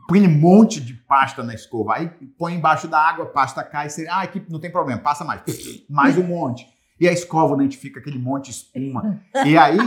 Põe 0.07 0.27
um 0.27 0.39
monte 0.39 0.81
de 0.81 0.93
pasta 0.93 1.43
na 1.43 1.53
escova, 1.53 1.95
aí 1.95 2.09
põe 2.37 2.55
embaixo 2.55 2.87
da 2.87 2.99
água, 2.99 3.25
a 3.25 3.29
pasta 3.29 3.63
cai, 3.63 3.89
você, 3.89 4.07
ah, 4.07 4.21
aqui 4.21 4.43
não 4.49 4.59
tem 4.59 4.71
problema, 4.71 5.01
passa 5.01 5.23
mais, 5.23 5.41
mais 5.89 6.17
um 6.17 6.23
monte. 6.23 6.67
E 6.99 7.07
a 7.07 7.11
escova, 7.11 7.55
né, 7.55 7.63
a 7.63 7.65
gente 7.65 7.77
fica 7.77 7.99
aquele 7.99 8.19
monte 8.19 8.45
de 8.45 8.51
espuma. 8.51 9.21
E 9.45 9.57
aí 9.57 9.77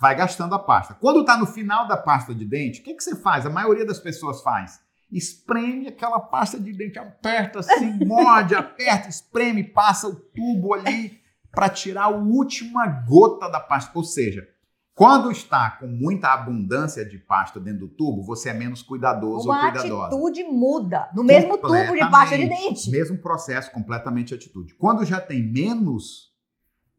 vai 0.00 0.14
gastando 0.14 0.54
a 0.54 0.58
pasta. 0.58 0.94
Quando 0.94 1.20
está 1.20 1.36
no 1.36 1.46
final 1.46 1.86
da 1.86 1.96
pasta 1.96 2.34
de 2.34 2.44
dente, 2.44 2.80
o 2.80 2.84
que, 2.84 2.94
que 2.94 3.02
você 3.02 3.16
faz? 3.16 3.44
A 3.44 3.50
maioria 3.50 3.84
das 3.84 3.98
pessoas 3.98 4.42
faz. 4.42 4.80
Espreme 5.10 5.88
aquela 5.88 6.18
pasta 6.18 6.58
de 6.58 6.72
dente, 6.72 6.98
aperta 6.98 7.58
assim, 7.58 7.98
morde, 8.06 8.54
aperta, 8.54 9.08
espreme, 9.08 9.62
passa 9.62 10.08
o 10.08 10.14
tubo 10.14 10.72
ali 10.72 11.20
para 11.50 11.68
tirar 11.68 12.04
a 12.04 12.08
última 12.08 12.86
gota 12.86 13.50
da 13.50 13.60
pasta. 13.60 13.90
Ou 13.94 14.04
seja, 14.04 14.48
quando 14.94 15.30
está 15.30 15.70
com 15.70 15.86
muita 15.86 16.28
abundância 16.34 17.04
de 17.04 17.18
pasta 17.18 17.58
dentro 17.58 17.86
do 17.86 17.88
tubo, 17.88 18.22
você 18.22 18.50
é 18.50 18.54
menos 18.54 18.82
cuidadoso 18.82 19.48
Uma 19.48 19.56
ou 19.66 19.72
cuidadosa. 19.72 20.06
atitude 20.06 20.44
muda. 20.44 21.08
No 21.14 21.24
mesmo 21.24 21.56
tubo 21.56 21.94
de 21.94 22.10
pasta 22.10 22.36
de 22.36 22.48
dente. 22.48 22.90
Mesmo 22.90 23.16
processo, 23.18 23.70
completamente 23.72 24.34
atitude. 24.34 24.74
Quando 24.74 25.04
já 25.04 25.20
tem 25.20 25.42
menos 25.42 26.30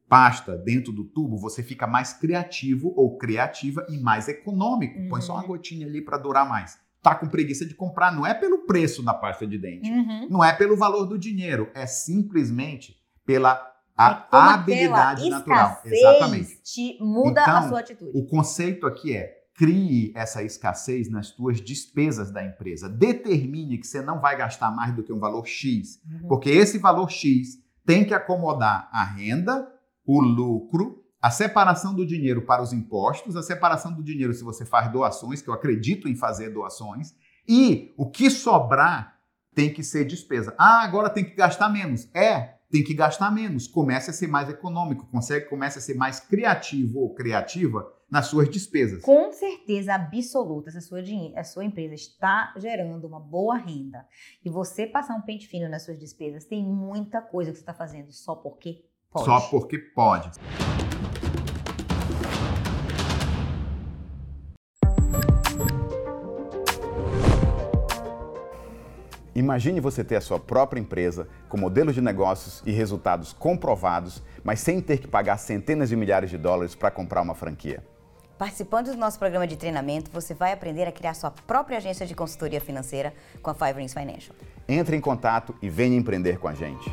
pasta 0.09 0.55
dentro 0.57 0.91
do 0.91 1.03
tubo, 1.05 1.37
você 1.37 1.63
fica 1.63 1.87
mais 1.87 2.13
criativo 2.13 2.93
ou 2.95 3.17
criativa 3.17 3.85
e 3.89 3.97
mais 3.99 4.27
econômico. 4.27 4.99
Uhum. 4.99 5.09
Põe 5.09 5.21
só 5.21 5.33
uma 5.33 5.43
gotinha 5.45 5.87
ali 5.87 6.01
para 6.03 6.17
durar 6.17 6.47
mais. 6.47 6.77
Tá 7.01 7.15
com 7.15 7.27
preguiça 7.27 7.65
de 7.65 7.73
comprar, 7.75 8.11
não 8.13 8.25
é 8.25 8.33
pelo 8.33 8.59
preço 8.65 9.03
da 9.03 9.13
pasta 9.13 9.45
de 9.45 9.57
dente, 9.57 9.89
Uhum. 9.91 10.27
não 10.29 10.43
é 10.43 10.53
pelo 10.53 10.77
valor 10.77 11.05
do 11.05 11.17
dinheiro, 11.19 11.69
é 11.75 11.85
simplesmente 11.85 12.95
pela 13.25 13.72
a 13.97 14.11
É 14.11 14.13
como 14.29 14.41
habilidade 14.49 15.29
natural. 15.29 15.81
Exatamente. 15.85 16.61
te 16.63 16.97
muda 17.01 17.41
a 17.41 17.49
Então, 17.57 17.69
sua 17.69 17.79
atitude. 17.79 18.11
O 18.13 18.25
conceito 18.25 18.85
aqui 18.87 19.15
é 19.15 19.39
crie 19.55 20.11
essa 20.15 20.41
escassez 20.41 21.09
nas 21.11 21.29
tuas 21.29 21.61
despesas 21.61 22.31
da 22.31 22.43
empresa. 22.43 22.89
Determine 22.89 23.77
que 23.77 23.85
você 23.85 24.01
não 24.01 24.19
vai 24.19 24.35
gastar 24.35 24.71
mais 24.71 24.95
do 24.95 25.03
que 25.03 25.13
um 25.13 25.19
valor 25.19 25.45
X, 25.45 25.99
Uhum. 26.09 26.27
porque 26.27 26.49
esse 26.49 26.79
valor 26.79 27.09
X 27.11 27.59
tem 27.85 28.03
que 28.03 28.13
acomodar 28.15 28.89
a 28.91 29.03
renda, 29.03 29.67
o 30.05 30.19
lucro, 30.21 31.03
a 31.21 31.29
separação 31.29 31.93
do 31.93 32.05
dinheiro 32.05 32.41
para 32.45 32.61
os 32.63 32.73
impostos, 32.73 33.35
a 33.35 33.43
separação 33.43 33.93
do 33.93 34.03
dinheiro 34.03 34.33
se 34.33 34.43
você 34.43 34.65
faz 34.65 34.91
doações, 34.91 35.41
que 35.41 35.49
eu 35.49 35.53
acredito 35.53 36.07
em 36.07 36.15
fazer 36.15 36.49
doações, 36.49 37.13
e 37.47 37.93
o 37.95 38.09
que 38.09 38.29
sobrar 38.29 39.13
tem 39.53 39.71
que 39.71 39.83
ser 39.83 40.03
despesa. 40.05 40.55
Ah, 40.57 40.81
agora 40.83 41.09
tem 41.11 41.23
que 41.23 41.35
gastar 41.35 41.69
menos. 41.69 42.09
É, 42.13 42.55
tem 42.73 42.83
que 42.83 42.95
gastar 42.95 43.29
menos. 43.29 43.67
Comece 43.67 44.09
a 44.09 44.13
ser 44.13 44.25
mais 44.25 44.49
econômico, 44.49 45.05
consegue, 45.05 45.45
comece 45.45 45.77
a 45.77 45.81
ser 45.81 45.93
mais 45.93 46.19
criativo 46.19 47.01
ou 47.01 47.13
criativa 47.13 47.87
nas 48.09 48.25
suas 48.25 48.49
despesas. 48.49 49.03
Com 49.03 49.31
certeza 49.31 49.93
absoluta, 49.93 50.71
se 50.71 50.79
a 50.79 50.81
sua, 50.81 50.99
a 51.35 51.43
sua 51.43 51.63
empresa 51.63 51.93
está 51.93 52.51
gerando 52.57 53.05
uma 53.05 53.19
boa 53.19 53.57
renda 53.57 54.07
e 54.43 54.49
você 54.49 54.87
passar 54.87 55.15
um 55.15 55.21
pente 55.21 55.47
fino 55.47 55.69
nas 55.69 55.83
suas 55.83 55.99
despesas, 55.99 56.45
tem 56.45 56.65
muita 56.65 57.21
coisa 57.21 57.51
que 57.51 57.57
você 57.57 57.61
está 57.61 57.75
fazendo 57.75 58.11
só 58.11 58.33
porque 58.35 58.83
pode. 59.11 59.25
Só 59.25 59.39
porque 59.51 59.77
pode. 59.77 60.31
Imagine 69.43 69.81
você 69.81 70.05
ter 70.05 70.15
a 70.15 70.21
sua 70.21 70.39
própria 70.39 70.79
empresa 70.79 71.27
com 71.49 71.57
modelos 71.57 71.93
de 71.93 71.99
negócios 71.99 72.63
e 72.65 72.71
resultados 72.71 73.33
comprovados, 73.33 74.23
mas 74.41 74.61
sem 74.61 74.79
ter 74.79 74.99
que 74.99 75.07
pagar 75.07 75.35
centenas 75.35 75.89
de 75.89 75.97
milhares 75.97 76.29
de 76.29 76.37
dólares 76.37 76.75
para 76.75 76.89
comprar 76.89 77.21
uma 77.21 77.35
franquia. 77.35 77.83
Participando 78.37 78.91
do 78.91 78.97
nosso 78.97 79.19
programa 79.19 79.45
de 79.45 79.57
treinamento, 79.57 80.09
você 80.13 80.33
vai 80.33 80.53
aprender 80.53 80.87
a 80.87 80.93
criar 80.93 81.13
sua 81.13 81.29
própria 81.29 81.77
agência 81.77 82.05
de 82.05 82.15
consultoria 82.15 82.61
financeira 82.61 83.13
com 83.41 83.49
a 83.49 83.53
Five 83.53 83.73
Rings 83.73 83.93
Financial. 83.93 84.33
Entre 84.65 84.95
em 84.95 85.01
contato 85.01 85.53
e 85.61 85.69
venha 85.69 85.97
empreender 85.97 86.39
com 86.39 86.47
a 86.47 86.53
gente. 86.53 86.89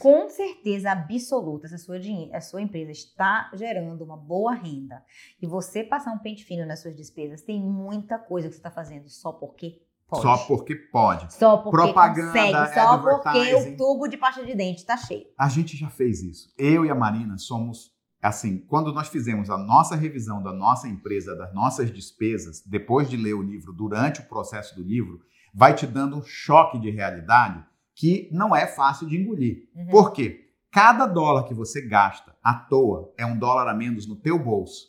Com 0.00 0.28
certeza 0.28 0.90
absoluta, 0.90 1.68
se 1.68 1.74
a 1.74 1.78
sua, 1.78 1.96
a 2.32 2.40
sua 2.40 2.62
empresa 2.62 2.90
está 2.90 3.50
gerando 3.54 4.02
uma 4.02 4.16
boa 4.16 4.54
renda 4.54 5.04
e 5.40 5.46
você 5.46 5.84
passar 5.84 6.12
um 6.12 6.18
pente 6.18 6.44
fino 6.44 6.66
nas 6.66 6.80
suas 6.80 6.96
despesas, 6.96 7.42
tem 7.42 7.60
muita 7.60 8.18
coisa 8.18 8.48
que 8.48 8.54
você 8.54 8.58
está 8.58 8.70
fazendo 8.70 9.08
só 9.08 9.32
porque 9.32 9.82
pode. 10.08 10.22
Só 10.22 10.36
porque 10.46 10.74
pode. 10.74 11.34
Só 11.34 11.56
porque 11.58 11.76
Propaganda, 11.76 12.32
consegue, 12.32 12.74
só 12.74 12.98
porque 12.98 13.54
o 13.54 13.76
tubo 13.76 14.08
de 14.08 14.16
pasta 14.16 14.44
de 14.44 14.54
dente 14.54 14.78
está 14.78 14.96
cheio. 14.96 15.26
A 15.38 15.48
gente 15.48 15.76
já 15.76 15.88
fez 15.88 16.22
isso. 16.22 16.52
Eu 16.58 16.84
e 16.84 16.90
a 16.90 16.94
Marina 16.94 17.36
somos 17.38 17.92
assim, 18.22 18.58
quando 18.68 18.92
nós 18.92 19.08
fizemos 19.08 19.48
a 19.48 19.56
nossa 19.56 19.96
revisão 19.96 20.42
da 20.42 20.52
nossa 20.52 20.86
empresa, 20.86 21.34
das 21.34 21.54
nossas 21.54 21.90
despesas, 21.90 22.62
depois 22.66 23.08
de 23.08 23.16
ler 23.16 23.34
o 23.34 23.42
livro, 23.42 23.72
durante 23.72 24.20
o 24.20 24.28
processo 24.28 24.76
do 24.76 24.82
livro, 24.82 25.20
vai 25.54 25.74
te 25.74 25.86
dando 25.86 26.16
um 26.16 26.22
choque 26.22 26.78
de 26.78 26.90
realidade 26.90 27.64
que 28.00 28.30
não 28.32 28.56
é 28.56 28.66
fácil 28.66 29.06
de 29.06 29.20
engolir. 29.20 29.68
Uhum. 29.76 29.86
Por 29.88 30.12
quê? 30.14 30.46
Cada 30.72 31.04
dólar 31.04 31.44
que 31.44 31.52
você 31.52 31.86
gasta 31.86 32.34
à 32.42 32.54
toa 32.54 33.12
é 33.18 33.26
um 33.26 33.38
dólar 33.38 33.68
a 33.68 33.74
menos 33.74 34.06
no 34.06 34.16
teu 34.16 34.38
bolso. 34.38 34.88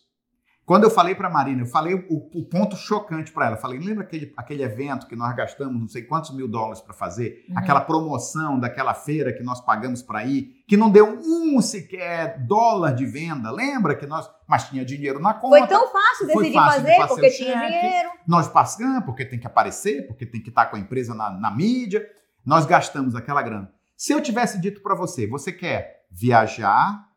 Quando 0.65 0.85
eu 0.85 0.89
falei 0.89 1.13
para 1.13 1.27
a 1.27 1.31
Marina, 1.31 1.63
eu 1.63 1.65
falei 1.65 1.93
o, 1.93 2.39
o 2.39 2.45
ponto 2.45 2.77
chocante 2.77 3.33
para 3.33 3.47
ela. 3.47 3.55
Eu 3.57 3.59
falei, 3.59 3.77
lembra 3.79 4.05
aquele, 4.05 4.31
aquele 4.37 4.63
evento 4.63 5.07
que 5.07 5.15
nós 5.17 5.35
gastamos 5.35 5.77
não 5.77 5.89
sei 5.89 6.03
quantos 6.03 6.33
mil 6.33 6.47
dólares 6.47 6.79
para 6.79 6.93
fazer? 6.93 7.43
Uhum. 7.49 7.57
Aquela 7.57 7.81
promoção 7.81 8.57
daquela 8.57 8.93
feira 8.93 9.33
que 9.33 9.43
nós 9.43 9.59
pagamos 9.59 10.01
para 10.01 10.23
ir, 10.23 10.63
que 10.65 10.77
não 10.77 10.89
deu 10.89 11.19
um 11.21 11.59
sequer 11.61 12.39
dólar 12.47 12.93
de 12.93 13.05
venda. 13.05 13.51
Lembra 13.51 13.93
que 13.93 14.07
nós... 14.07 14.29
Mas 14.47 14.69
tinha 14.69 14.85
dinheiro 14.85 15.19
na 15.19 15.33
conta. 15.33 15.57
Foi 15.57 15.67
tão 15.67 15.91
fácil 15.91 16.27
decidir 16.27 16.53
fácil 16.53 16.79
de 16.79 16.87
fazer 16.87 16.95
fazer 16.95 17.13
porque 17.13 17.29
tinha 17.31 17.67
dinheiro. 17.67 18.09
Nós 18.25 18.47
passamos 18.47 19.03
porque 19.03 19.25
tem 19.25 19.39
que 19.39 19.47
aparecer, 19.47 20.07
porque 20.07 20.25
tem 20.25 20.41
que 20.41 20.47
estar 20.47 20.67
com 20.67 20.77
a 20.77 20.79
empresa 20.79 21.13
na, 21.13 21.29
na 21.29 21.51
mídia. 21.51 22.07
Nós 22.45 22.65
gastamos 22.65 23.15
aquela 23.15 23.41
grana. 23.41 23.71
Se 23.95 24.11
eu 24.11 24.21
tivesse 24.21 24.59
dito 24.59 24.81
para 24.81 24.95
você, 24.95 25.27
você 25.27 25.51
quer 25.51 26.05
viajar 26.09 27.07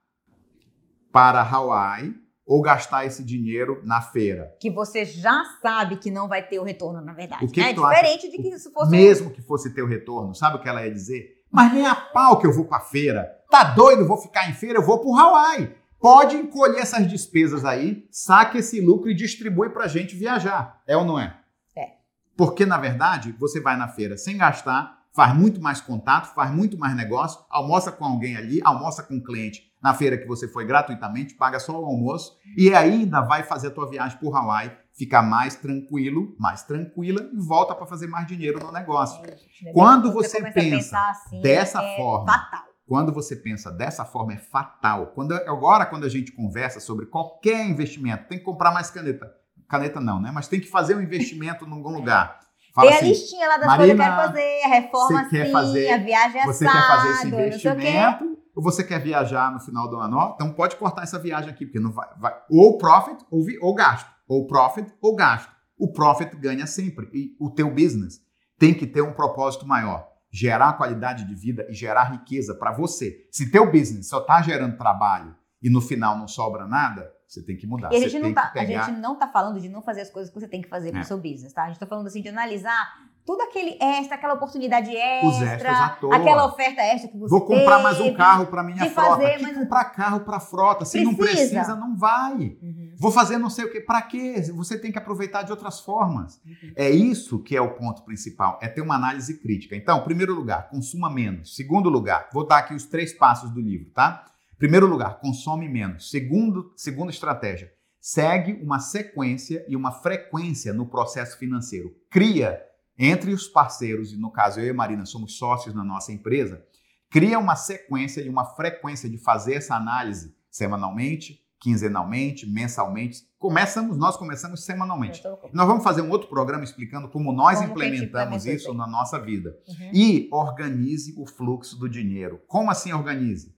para 1.11 1.40
Hawaii 1.43 2.14
ou 2.47 2.61
gastar 2.61 3.07
esse 3.07 3.25
dinheiro 3.25 3.81
na 3.85 4.02
feira? 4.02 4.54
Que 4.61 4.71
você 4.71 5.04
já 5.04 5.43
sabe 5.62 5.97
que 5.97 6.11
não 6.11 6.28
vai 6.28 6.47
ter 6.47 6.59
o 6.59 6.62
retorno, 6.62 7.00
na 7.00 7.14
verdade. 7.14 7.45
O 7.45 7.49
que 7.49 7.61
né? 7.61 7.69
que 7.69 7.75
tu 7.75 7.85
acha? 7.85 8.02
Diferente 8.02 8.31
de 8.31 8.37
que 8.37 8.49
isso 8.49 8.71
fosse 8.71 8.90
Mesmo 8.90 9.31
que 9.31 9.40
fosse 9.40 9.73
ter 9.73 9.83
o 9.83 9.87
retorno, 9.87 10.35
sabe 10.35 10.57
o 10.57 10.61
que 10.61 10.69
ela 10.69 10.85
ia 10.85 10.93
dizer? 10.93 11.43
Mas 11.50 11.73
nem 11.73 11.87
a 11.87 11.95
pau 11.95 12.38
que 12.38 12.47
eu 12.47 12.52
vou 12.52 12.66
para 12.66 12.81
feira. 12.81 13.31
Tá 13.49 13.64
doido? 13.64 14.07
Vou 14.07 14.19
ficar 14.19 14.50
em 14.50 14.52
feira? 14.52 14.78
Eu 14.78 14.85
vou 14.85 14.99
para 14.99 15.23
Hawaii. 15.23 15.75
Pode 16.00 16.37
encolher 16.37 16.81
essas 16.81 17.09
despesas 17.09 17.64
aí, 17.64 18.07
saque 18.11 18.59
esse 18.59 18.78
lucro 18.78 19.09
e 19.09 19.14
distribui 19.14 19.71
para 19.71 19.87
gente 19.87 20.14
viajar. 20.14 20.83
É 20.87 20.95
ou 20.97 21.04
não 21.04 21.19
é? 21.19 21.40
É. 21.75 21.93
Porque, 22.37 22.66
na 22.66 22.76
verdade, 22.76 23.35
você 23.38 23.59
vai 23.59 23.76
na 23.76 23.88
feira 23.88 24.19
sem 24.19 24.37
gastar, 24.37 25.03
faz 25.14 25.35
muito 25.35 25.61
mais 25.61 25.80
contato, 25.80 26.35
faz 26.35 26.50
muito 26.50 26.76
mais 26.76 26.97
negócio, 26.97 27.40
almoça 27.49 27.92
com 27.92 28.04
alguém 28.04 28.37
ali, 28.37 28.61
almoça 28.64 29.02
com 29.02 29.14
um 29.14 29.23
cliente 29.23 29.73
na 29.80 29.94
feira 29.94 30.18
que 30.18 30.26
você 30.26 30.49
foi 30.49 30.64
gratuitamente, 30.66 31.35
paga 31.35 31.61
só 31.61 31.78
o 31.80 31.85
almoço 31.85 32.37
e 32.56 32.75
ainda 32.75 33.21
vai 33.21 33.42
fazer 33.42 33.68
a 33.68 33.71
tua 33.71 33.88
viagem 33.88 34.18
por 34.18 34.35
Hawaii, 34.35 34.73
ficar 34.92 35.23
mais 35.23 35.54
tranquilo, 35.54 36.35
mais 36.38 36.62
tranquila 36.62 37.30
e 37.33 37.38
volta 37.38 37.75
para 37.75 37.87
fazer 37.87 38.06
mais 38.06 38.26
dinheiro 38.26 38.59
no 38.59 38.73
negócio. 38.73 39.25
É, 39.25 39.30
né? 39.62 39.73
Quando 39.73 40.12
você 40.12 40.38
a 40.38 40.52
pensa 40.52 40.99
assim, 41.11 41.40
dessa 41.40 41.83
é 41.83 41.97
forma, 41.97 42.33
Fatal. 42.33 42.75
Quando 42.87 43.12
você 43.12 43.35
pensa 43.35 43.71
dessa 43.71 44.04
forma, 44.04 44.35
é 44.35 44.37
fatal. 44.37 45.06
Quando, 45.14 45.33
agora, 45.33 45.87
quando 45.87 46.04
a 46.04 46.09
gente 46.09 46.33
conversa 46.33 46.80
sobre 46.80 47.06
qualquer 47.06 47.66
investimento, 47.66 48.28
tem 48.28 48.38
que 48.38 48.44
comprar 48.44 48.73
mais 48.73 48.90
caneta. 48.90 49.35
Caneta 49.66 50.00
não, 50.00 50.21
né? 50.21 50.30
Mas 50.30 50.49
tem 50.49 50.61
que 50.61 50.68
fazer 50.68 50.94
um 50.94 51.00
investimento 51.00 51.64
em 51.64 51.73
algum 51.73 51.88
lugar. 51.88 52.40
Fala 52.75 52.88
Tem 52.88 52.97
a 52.97 53.00
assim, 53.00 53.09
listinha 53.11 53.47
lá 53.49 53.57
das 53.57 53.66
Marina, 53.66 53.76
coisas 53.87 53.95
que 53.95 54.02
eu 54.02 54.04
quero 54.04 54.26
fazer, 54.26 54.62
a 54.64 54.69
reforma 54.69 55.23
você 55.25 55.31
quer 55.31 55.43
assim, 55.43 55.52
fazer- 55.52 55.90
a 55.90 55.97
viagem 55.99 56.40
assado, 56.40 56.52
você 56.54 56.64
quer 56.66 56.87
fazer 56.87 57.09
esse 57.11 57.26
investimento 57.28 58.38
ou 58.57 58.62
você 58.62 58.85
quer 58.85 59.00
viajar 59.00 59.52
no 59.52 59.61
final 59.61 59.88
do 59.88 59.97
ano? 59.97 60.16
Ó, 60.16 60.33
Então 60.35 60.52
pode 60.52 60.76
cortar 60.76 61.02
essa 61.02 61.19
viagem 61.19 61.50
aqui, 61.50 61.66
porque 61.66 61.78
não 61.81 61.93
vai, 61.93 62.09
vai 62.19 62.35
ou 62.50 62.76
profit 62.78 63.25
ou, 63.31 63.45
vi- 63.45 63.59
ou 63.61 63.75
gasto. 63.75 64.11
Ou 64.26 64.47
profit 64.47 64.93
ou 65.00 65.14
gasto. 65.14 65.50
O 65.78 65.93
profit 65.93 66.35
ganha 66.37 66.66
sempre. 66.66 67.09
E 67.12 67.37
o 67.38 67.50
teu 67.50 67.71
business 67.71 68.21
tem 68.59 68.73
que 68.75 68.87
ter 68.87 69.02
um 69.02 69.12
propósito 69.12 69.66
maior. 69.66 70.09
Gerar 70.31 70.73
qualidade 70.73 71.25
de 71.25 71.35
vida 71.35 71.66
e 71.69 71.75
gerar 71.75 72.04
riqueza 72.11 72.54
para 72.54 72.73
você. 72.73 73.26
Se 73.31 73.50
teu 73.52 73.71
business 73.71 74.09
só 74.09 74.19
está 74.21 74.40
gerando 74.43 74.76
trabalho 74.76 75.35
e 75.62 75.71
no 75.71 75.81
final 75.81 76.16
não 76.19 76.26
sobra 76.26 76.66
nada, 76.66 77.09
você 77.35 77.43
tem 77.43 77.57
que 77.57 77.67
mudar. 77.67 77.93
E 77.93 77.97
a 77.97 78.00
gente, 78.09 78.19
não 78.19 78.33
tá, 78.33 78.53
a 78.55 78.64
gente 78.64 78.91
não 78.93 79.17
tá 79.17 79.29
falando 79.29 79.61
de 79.61 79.69
não 79.69 79.83
fazer 79.83 80.03
as 80.03 80.11
coisas 80.11 80.33
que 80.33 80.41
você 80.41 80.49
tem 80.49 80.62
que 80.62 80.69
fazer 80.69 80.91
pro 80.91 81.00
É. 81.00 81.05
seu 81.05 81.17
business, 81.19 81.53
tá? 81.53 81.64
A 81.64 81.69
gente 81.69 81.79
tá 81.79 81.87
falando 81.87 82.07
assim 82.07 82.23
de 82.23 82.29
analisar 82.29 83.05
tudo 83.26 83.41
aquele 83.41 83.79
extra, 83.81 84.17
aquela 84.17 84.35
oportunidade 84.35 84.95
extra, 84.95 85.97
aquela 86.12 86.47
oferta 86.47 86.83
extra 86.83 87.09
que 87.11 87.17
você 87.17 87.31
Vou 87.31 87.41
comprar 87.47 87.83
mais 87.83 87.99
um 87.99 88.05
teve. 88.05 88.17
carro 88.17 88.47
para 88.47 88.62
minha 88.62 88.91
frota. 88.91 89.11
fazer, 89.23 89.38
mas- 89.41 89.57
comprar 89.57 89.85
carro 89.87 90.21
para 90.21 90.38
frota? 90.41 90.85
Se 90.85 91.03
não 91.03 91.14
Precisa. 91.14 91.55
precisa, 91.55 91.75
não 91.76 91.97
vai. 91.97 92.35
Uhum. 92.62 92.95
Vou 92.99 93.11
fazer 93.11 93.38
não 93.38 93.49
sei 93.49 93.64
o 93.64 93.73
quê. 93.73 93.81
Para 93.81 94.03
quê? 94.03 94.43
Você 94.55 94.79
tem 94.79 94.93
que 94.93 94.99
aproveitar 94.99 95.43
de 95.43 95.50
outras 95.50 95.81
formas. 95.81 96.41
Uhum. 96.45 96.73
É 96.76 96.91
isso 96.91 97.38
que 97.43 97.57
é 97.57 97.61
o 97.62 97.75
ponto 97.75 98.03
principal, 98.03 98.59
é 98.62 98.69
ter 98.69 98.83
uma 98.83 98.95
análise 98.95 99.38
crítica. 99.38 99.75
Então, 99.75 100.03
primeiro 100.05 100.35
lugar, 100.35 100.69
consuma 100.69 101.09
menos. 101.11 101.57
Segundo 101.57 101.88
lugar, 101.88 102.29
vou 102.33 102.47
dar 102.47 102.59
aqui 102.59 102.75
os 102.75 102.85
três 102.85 103.12
passos 103.14 103.50
do 103.50 103.61
livro, 103.61 103.91
tá? 103.91 104.26
Primeiro 104.58 104.87
lugar, 104.87 105.18
consome 105.20 105.68
menos. 105.68 106.11
Segundo, 106.11 106.73
segunda 106.76 107.11
estratégia, 107.11 107.70
segue 108.00 108.52
uma 108.62 108.78
sequência 108.78 109.64
e 109.68 109.75
uma 109.76 109.90
frequência 109.92 110.73
no 110.73 110.87
processo 110.87 111.38
financeiro. 111.38 111.94
Cria 112.11 112.61
entre 112.99 113.32
os 113.32 113.49
parceiros, 113.49 114.12
e 114.12 114.16
no 114.16 114.30
caso 114.30 114.61
eu 114.61 114.66
e 114.66 114.70
a 114.70 114.75
Marina 114.75 115.04
somos 115.04 115.37
sócios 115.37 115.75
na 115.75 115.82
nossa 115.82 116.12
empresa, 116.12 116.64
cria 117.11 117.38
uma 117.38 117.56
sequência 117.56 118.20
e 118.20 118.28
uma 118.28 118.44
frequência 118.54 119.08
de 119.11 119.18
fazer 119.18 119.54
essa 119.54 119.75
análise 119.75 120.34
semanalmente, 120.50 121.40
quinzenalmente, 121.58 122.46
mensalmente. 122.49 123.23
Começamos, 123.38 123.96
nós 123.96 124.16
começamos 124.16 124.64
semanalmente. 124.64 125.23
Tô- 125.23 125.38
Nós 125.52 125.66
vamos 125.66 125.82
fazer 125.82 126.02
um 126.02 126.11
outro 126.11 126.28
programa 126.28 126.62
explicando 126.62 127.08
como 127.08 127.32
nós 127.32 127.58
Como 127.58 127.70
implementamos 127.70 128.08
implementa 128.08 128.37
isso 128.50 128.68
isso 128.68 128.75
na 128.75 128.87
nossa 128.87 129.18
vida. 129.18 129.56
Uhum. 129.68 129.90
E 129.92 130.28
organize 130.30 131.14
o 131.16 131.26
fluxo 131.26 131.76
do 131.78 131.88
dinheiro. 131.88 132.40
Como 132.46 132.70
assim 132.70 132.92
organize? 132.92 133.54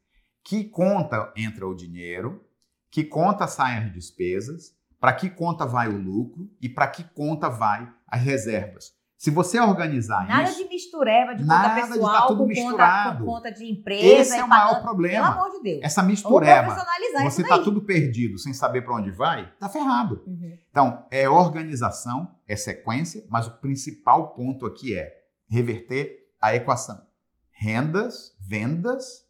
Que 0.46 0.62
conta 0.62 1.32
entra 1.36 1.66
o 1.66 1.74
dinheiro, 1.74 2.40
que 2.88 3.02
conta 3.02 3.48
saem 3.48 3.78
as 3.78 3.92
despesas, 3.92 4.76
para 5.00 5.12
que 5.12 5.28
conta 5.28 5.66
vai 5.66 5.88
o 5.88 5.98
lucro 5.98 6.48
e 6.62 6.68
para 6.68 6.86
que 6.86 7.02
conta 7.02 7.48
vai 7.48 7.92
as 8.06 8.22
reservas. 8.22 8.94
Se 9.18 9.28
você 9.28 9.58
organizar 9.58 10.24
Nada 10.28 10.44
isso, 10.44 10.62
de 10.62 10.68
mistureba 10.68 11.34
de 11.34 11.42
Nada 11.42 11.70
conta 11.70 11.82
de 11.82 11.92
pessoal 11.94 12.12
tá 12.12 12.26
tudo 12.28 12.38
com, 12.42 12.46
misturado. 12.46 13.24
Conta, 13.24 13.32
conta 13.32 13.52
de 13.52 13.68
empresa. 13.68 14.06
esse 14.06 14.36
é 14.36 14.44
o 14.44 14.48
maior 14.48 14.80
problema. 14.82 15.32
Pelo 15.32 15.40
amor 15.40 15.56
de 15.56 15.62
Deus. 15.64 15.80
Essa 15.82 16.02
mistureba, 16.04 16.76
você 17.24 17.42
está 17.42 17.58
tudo 17.58 17.82
perdido, 17.82 18.38
sem 18.38 18.54
saber 18.54 18.82
para 18.82 18.94
onde 18.94 19.10
vai, 19.10 19.52
tá 19.58 19.68
ferrado. 19.68 20.22
Uhum. 20.24 20.56
Então, 20.70 21.06
é 21.10 21.28
organização, 21.28 22.36
é 22.46 22.54
sequência, 22.54 23.24
mas 23.28 23.48
o 23.48 23.58
principal 23.58 24.32
ponto 24.32 24.64
aqui 24.64 24.96
é 24.96 25.12
reverter 25.48 26.28
a 26.40 26.54
equação. 26.54 27.04
Rendas, 27.50 28.36
vendas, 28.38 29.25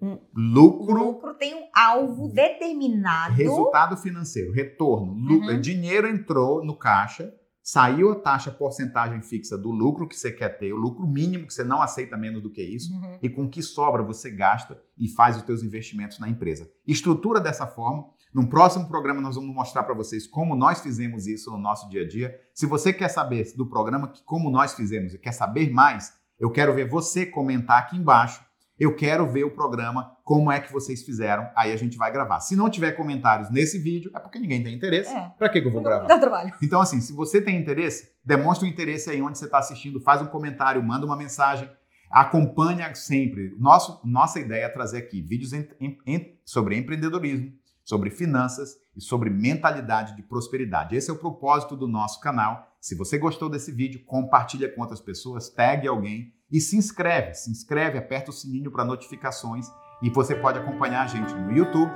O 0.00 0.18
lucro, 0.34 0.94
lucro 0.94 1.34
tem 1.34 1.54
um 1.54 1.68
alvo 1.74 2.28
determinado. 2.28 3.34
resultado 3.34 3.96
financeiro, 3.96 4.52
retorno. 4.52 5.12
Uhum. 5.12 5.60
Dinheiro 5.60 6.06
entrou 6.08 6.64
no 6.64 6.76
caixa, 6.76 7.32
saiu 7.62 8.12
a 8.12 8.16
taxa 8.16 8.50
porcentagem 8.50 9.22
fixa 9.22 9.56
do 9.56 9.70
lucro 9.70 10.06
que 10.06 10.14
você 10.16 10.30
quer 10.30 10.58
ter, 10.58 10.72
o 10.72 10.76
lucro 10.76 11.06
mínimo 11.06 11.46
que 11.46 11.54
você 11.54 11.64
não 11.64 11.80
aceita 11.80 12.16
menos 12.16 12.42
do 12.42 12.50
que 12.50 12.62
isso, 12.62 12.92
Uhum. 12.92 13.18
e 13.22 13.28
com 13.30 13.48
que 13.48 13.62
sobra 13.62 14.02
você 14.02 14.30
gasta 14.30 14.78
e 14.98 15.08
faz 15.08 15.36
os 15.36 15.42
teus 15.42 15.62
investimentos 15.62 16.18
na 16.18 16.28
empresa. 16.28 16.68
Estrutura 16.86 17.40
dessa 17.40 17.66
forma. 17.66 18.04
No 18.34 18.48
próximo 18.48 18.88
programa 18.88 19.20
nós 19.20 19.36
vamos 19.36 19.54
mostrar 19.54 19.84
para 19.84 19.94
vocês 19.94 20.26
como 20.26 20.56
nós 20.56 20.80
fizemos 20.80 21.26
isso 21.26 21.50
no 21.52 21.56
nosso 21.58 21.88
dia 21.88 22.02
a 22.02 22.08
dia. 22.08 22.38
Se 22.52 22.66
você 22.66 22.92
quer 22.92 23.08
saber 23.08 23.46
do 23.56 23.64
programa 23.66 24.12
como 24.26 24.50
nós 24.50 24.74
fizemos 24.74 25.14
e 25.14 25.18
quer 25.18 25.32
saber 25.32 25.70
mais, 25.72 26.12
eu 26.38 26.50
quero 26.50 26.74
ver 26.74 26.88
você 26.88 27.24
comentar 27.24 27.78
aqui 27.78 27.96
embaixo. 27.96 28.44
Eu 28.78 28.96
quero 28.96 29.30
ver 29.30 29.44
o 29.44 29.50
programa, 29.52 30.16
como 30.24 30.50
é 30.50 30.58
que 30.58 30.72
vocês 30.72 31.02
fizeram. 31.04 31.48
Aí 31.56 31.72
a 31.72 31.76
gente 31.76 31.96
vai 31.96 32.10
gravar. 32.12 32.40
Se 32.40 32.56
não 32.56 32.68
tiver 32.68 32.92
comentários 32.92 33.48
nesse 33.50 33.78
vídeo, 33.78 34.10
é 34.14 34.18
porque 34.18 34.38
ninguém 34.38 34.64
tem 34.64 34.74
interesse. 34.74 35.14
É. 35.14 35.30
Para 35.38 35.48
que, 35.48 35.60
que 35.60 35.68
eu 35.68 35.72
vou 35.72 35.82
gravar? 35.82 36.06
Dá 36.06 36.18
trabalho. 36.18 36.52
Então, 36.62 36.80
assim, 36.80 37.00
se 37.00 37.12
você 37.12 37.40
tem 37.40 37.56
interesse, 37.56 38.10
demonstre 38.24 38.66
o 38.68 38.70
interesse 38.70 39.08
aí 39.10 39.22
onde 39.22 39.38
você 39.38 39.44
está 39.44 39.58
assistindo, 39.58 40.00
faz 40.00 40.20
um 40.20 40.26
comentário, 40.26 40.82
manda 40.82 41.06
uma 41.06 41.16
mensagem, 41.16 41.70
acompanha 42.10 42.92
sempre. 42.94 43.54
Nosso, 43.58 44.00
nossa 44.04 44.40
ideia 44.40 44.64
é 44.64 44.68
trazer 44.68 44.98
aqui 44.98 45.20
vídeos 45.22 45.52
em- 45.52 45.68
em- 46.06 46.38
sobre 46.44 46.76
empreendedorismo, 46.76 47.52
sobre 47.84 48.10
finanças 48.10 48.76
e 48.96 49.00
sobre 49.00 49.30
mentalidade 49.30 50.16
de 50.16 50.22
prosperidade. 50.22 50.96
Esse 50.96 51.10
é 51.10 51.12
o 51.12 51.18
propósito 51.18 51.76
do 51.76 51.86
nosso 51.86 52.20
canal. 52.20 52.72
Se 52.80 52.94
você 52.96 53.18
gostou 53.18 53.48
desse 53.48 53.72
vídeo, 53.72 54.04
compartilha 54.04 54.68
com 54.68 54.80
outras 54.80 55.00
pessoas, 55.00 55.48
tague 55.48 55.86
alguém 55.88 56.32
e 56.54 56.60
se 56.60 56.76
inscreve. 56.76 57.34
Se 57.34 57.50
inscreve, 57.50 57.98
aperta 57.98 58.30
o 58.30 58.32
sininho 58.32 58.70
para 58.70 58.84
notificações 58.84 59.66
e 60.00 60.08
você 60.08 60.36
pode 60.36 60.56
acompanhar 60.56 61.02
a 61.02 61.06
gente 61.08 61.34
no 61.34 61.50
YouTube, 61.50 61.90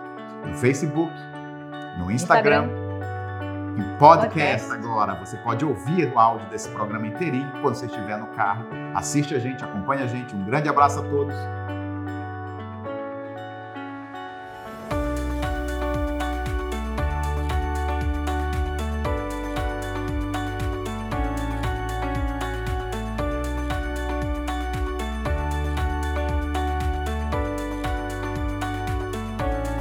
no 0.45 0.55
Facebook, 0.55 1.13
no 1.97 2.11
Instagram. 2.11 2.69
Em 3.79 3.99
podcast, 3.99 4.67
Podcast. 4.67 4.73
agora. 4.73 5.15
Você 5.25 5.37
pode 5.37 5.65
ouvir 5.65 6.13
o 6.13 6.19
áudio 6.19 6.51
desse 6.51 6.69
programa 6.71 7.07
inteirinho 7.07 7.53
quando 7.63 7.77
você 7.77 7.87
estiver 7.87 8.19
no 8.19 8.27
carro. 8.35 8.67
Assiste 8.97 9.33
a 9.33 9.39
gente, 9.39 9.63
acompanha 9.63 10.03
a 10.03 10.09
gente. 10.09 10.35
Um 10.35 10.45
grande 10.45 10.69
abraço 10.69 10.99
a 10.99 11.03
todos 11.03 11.37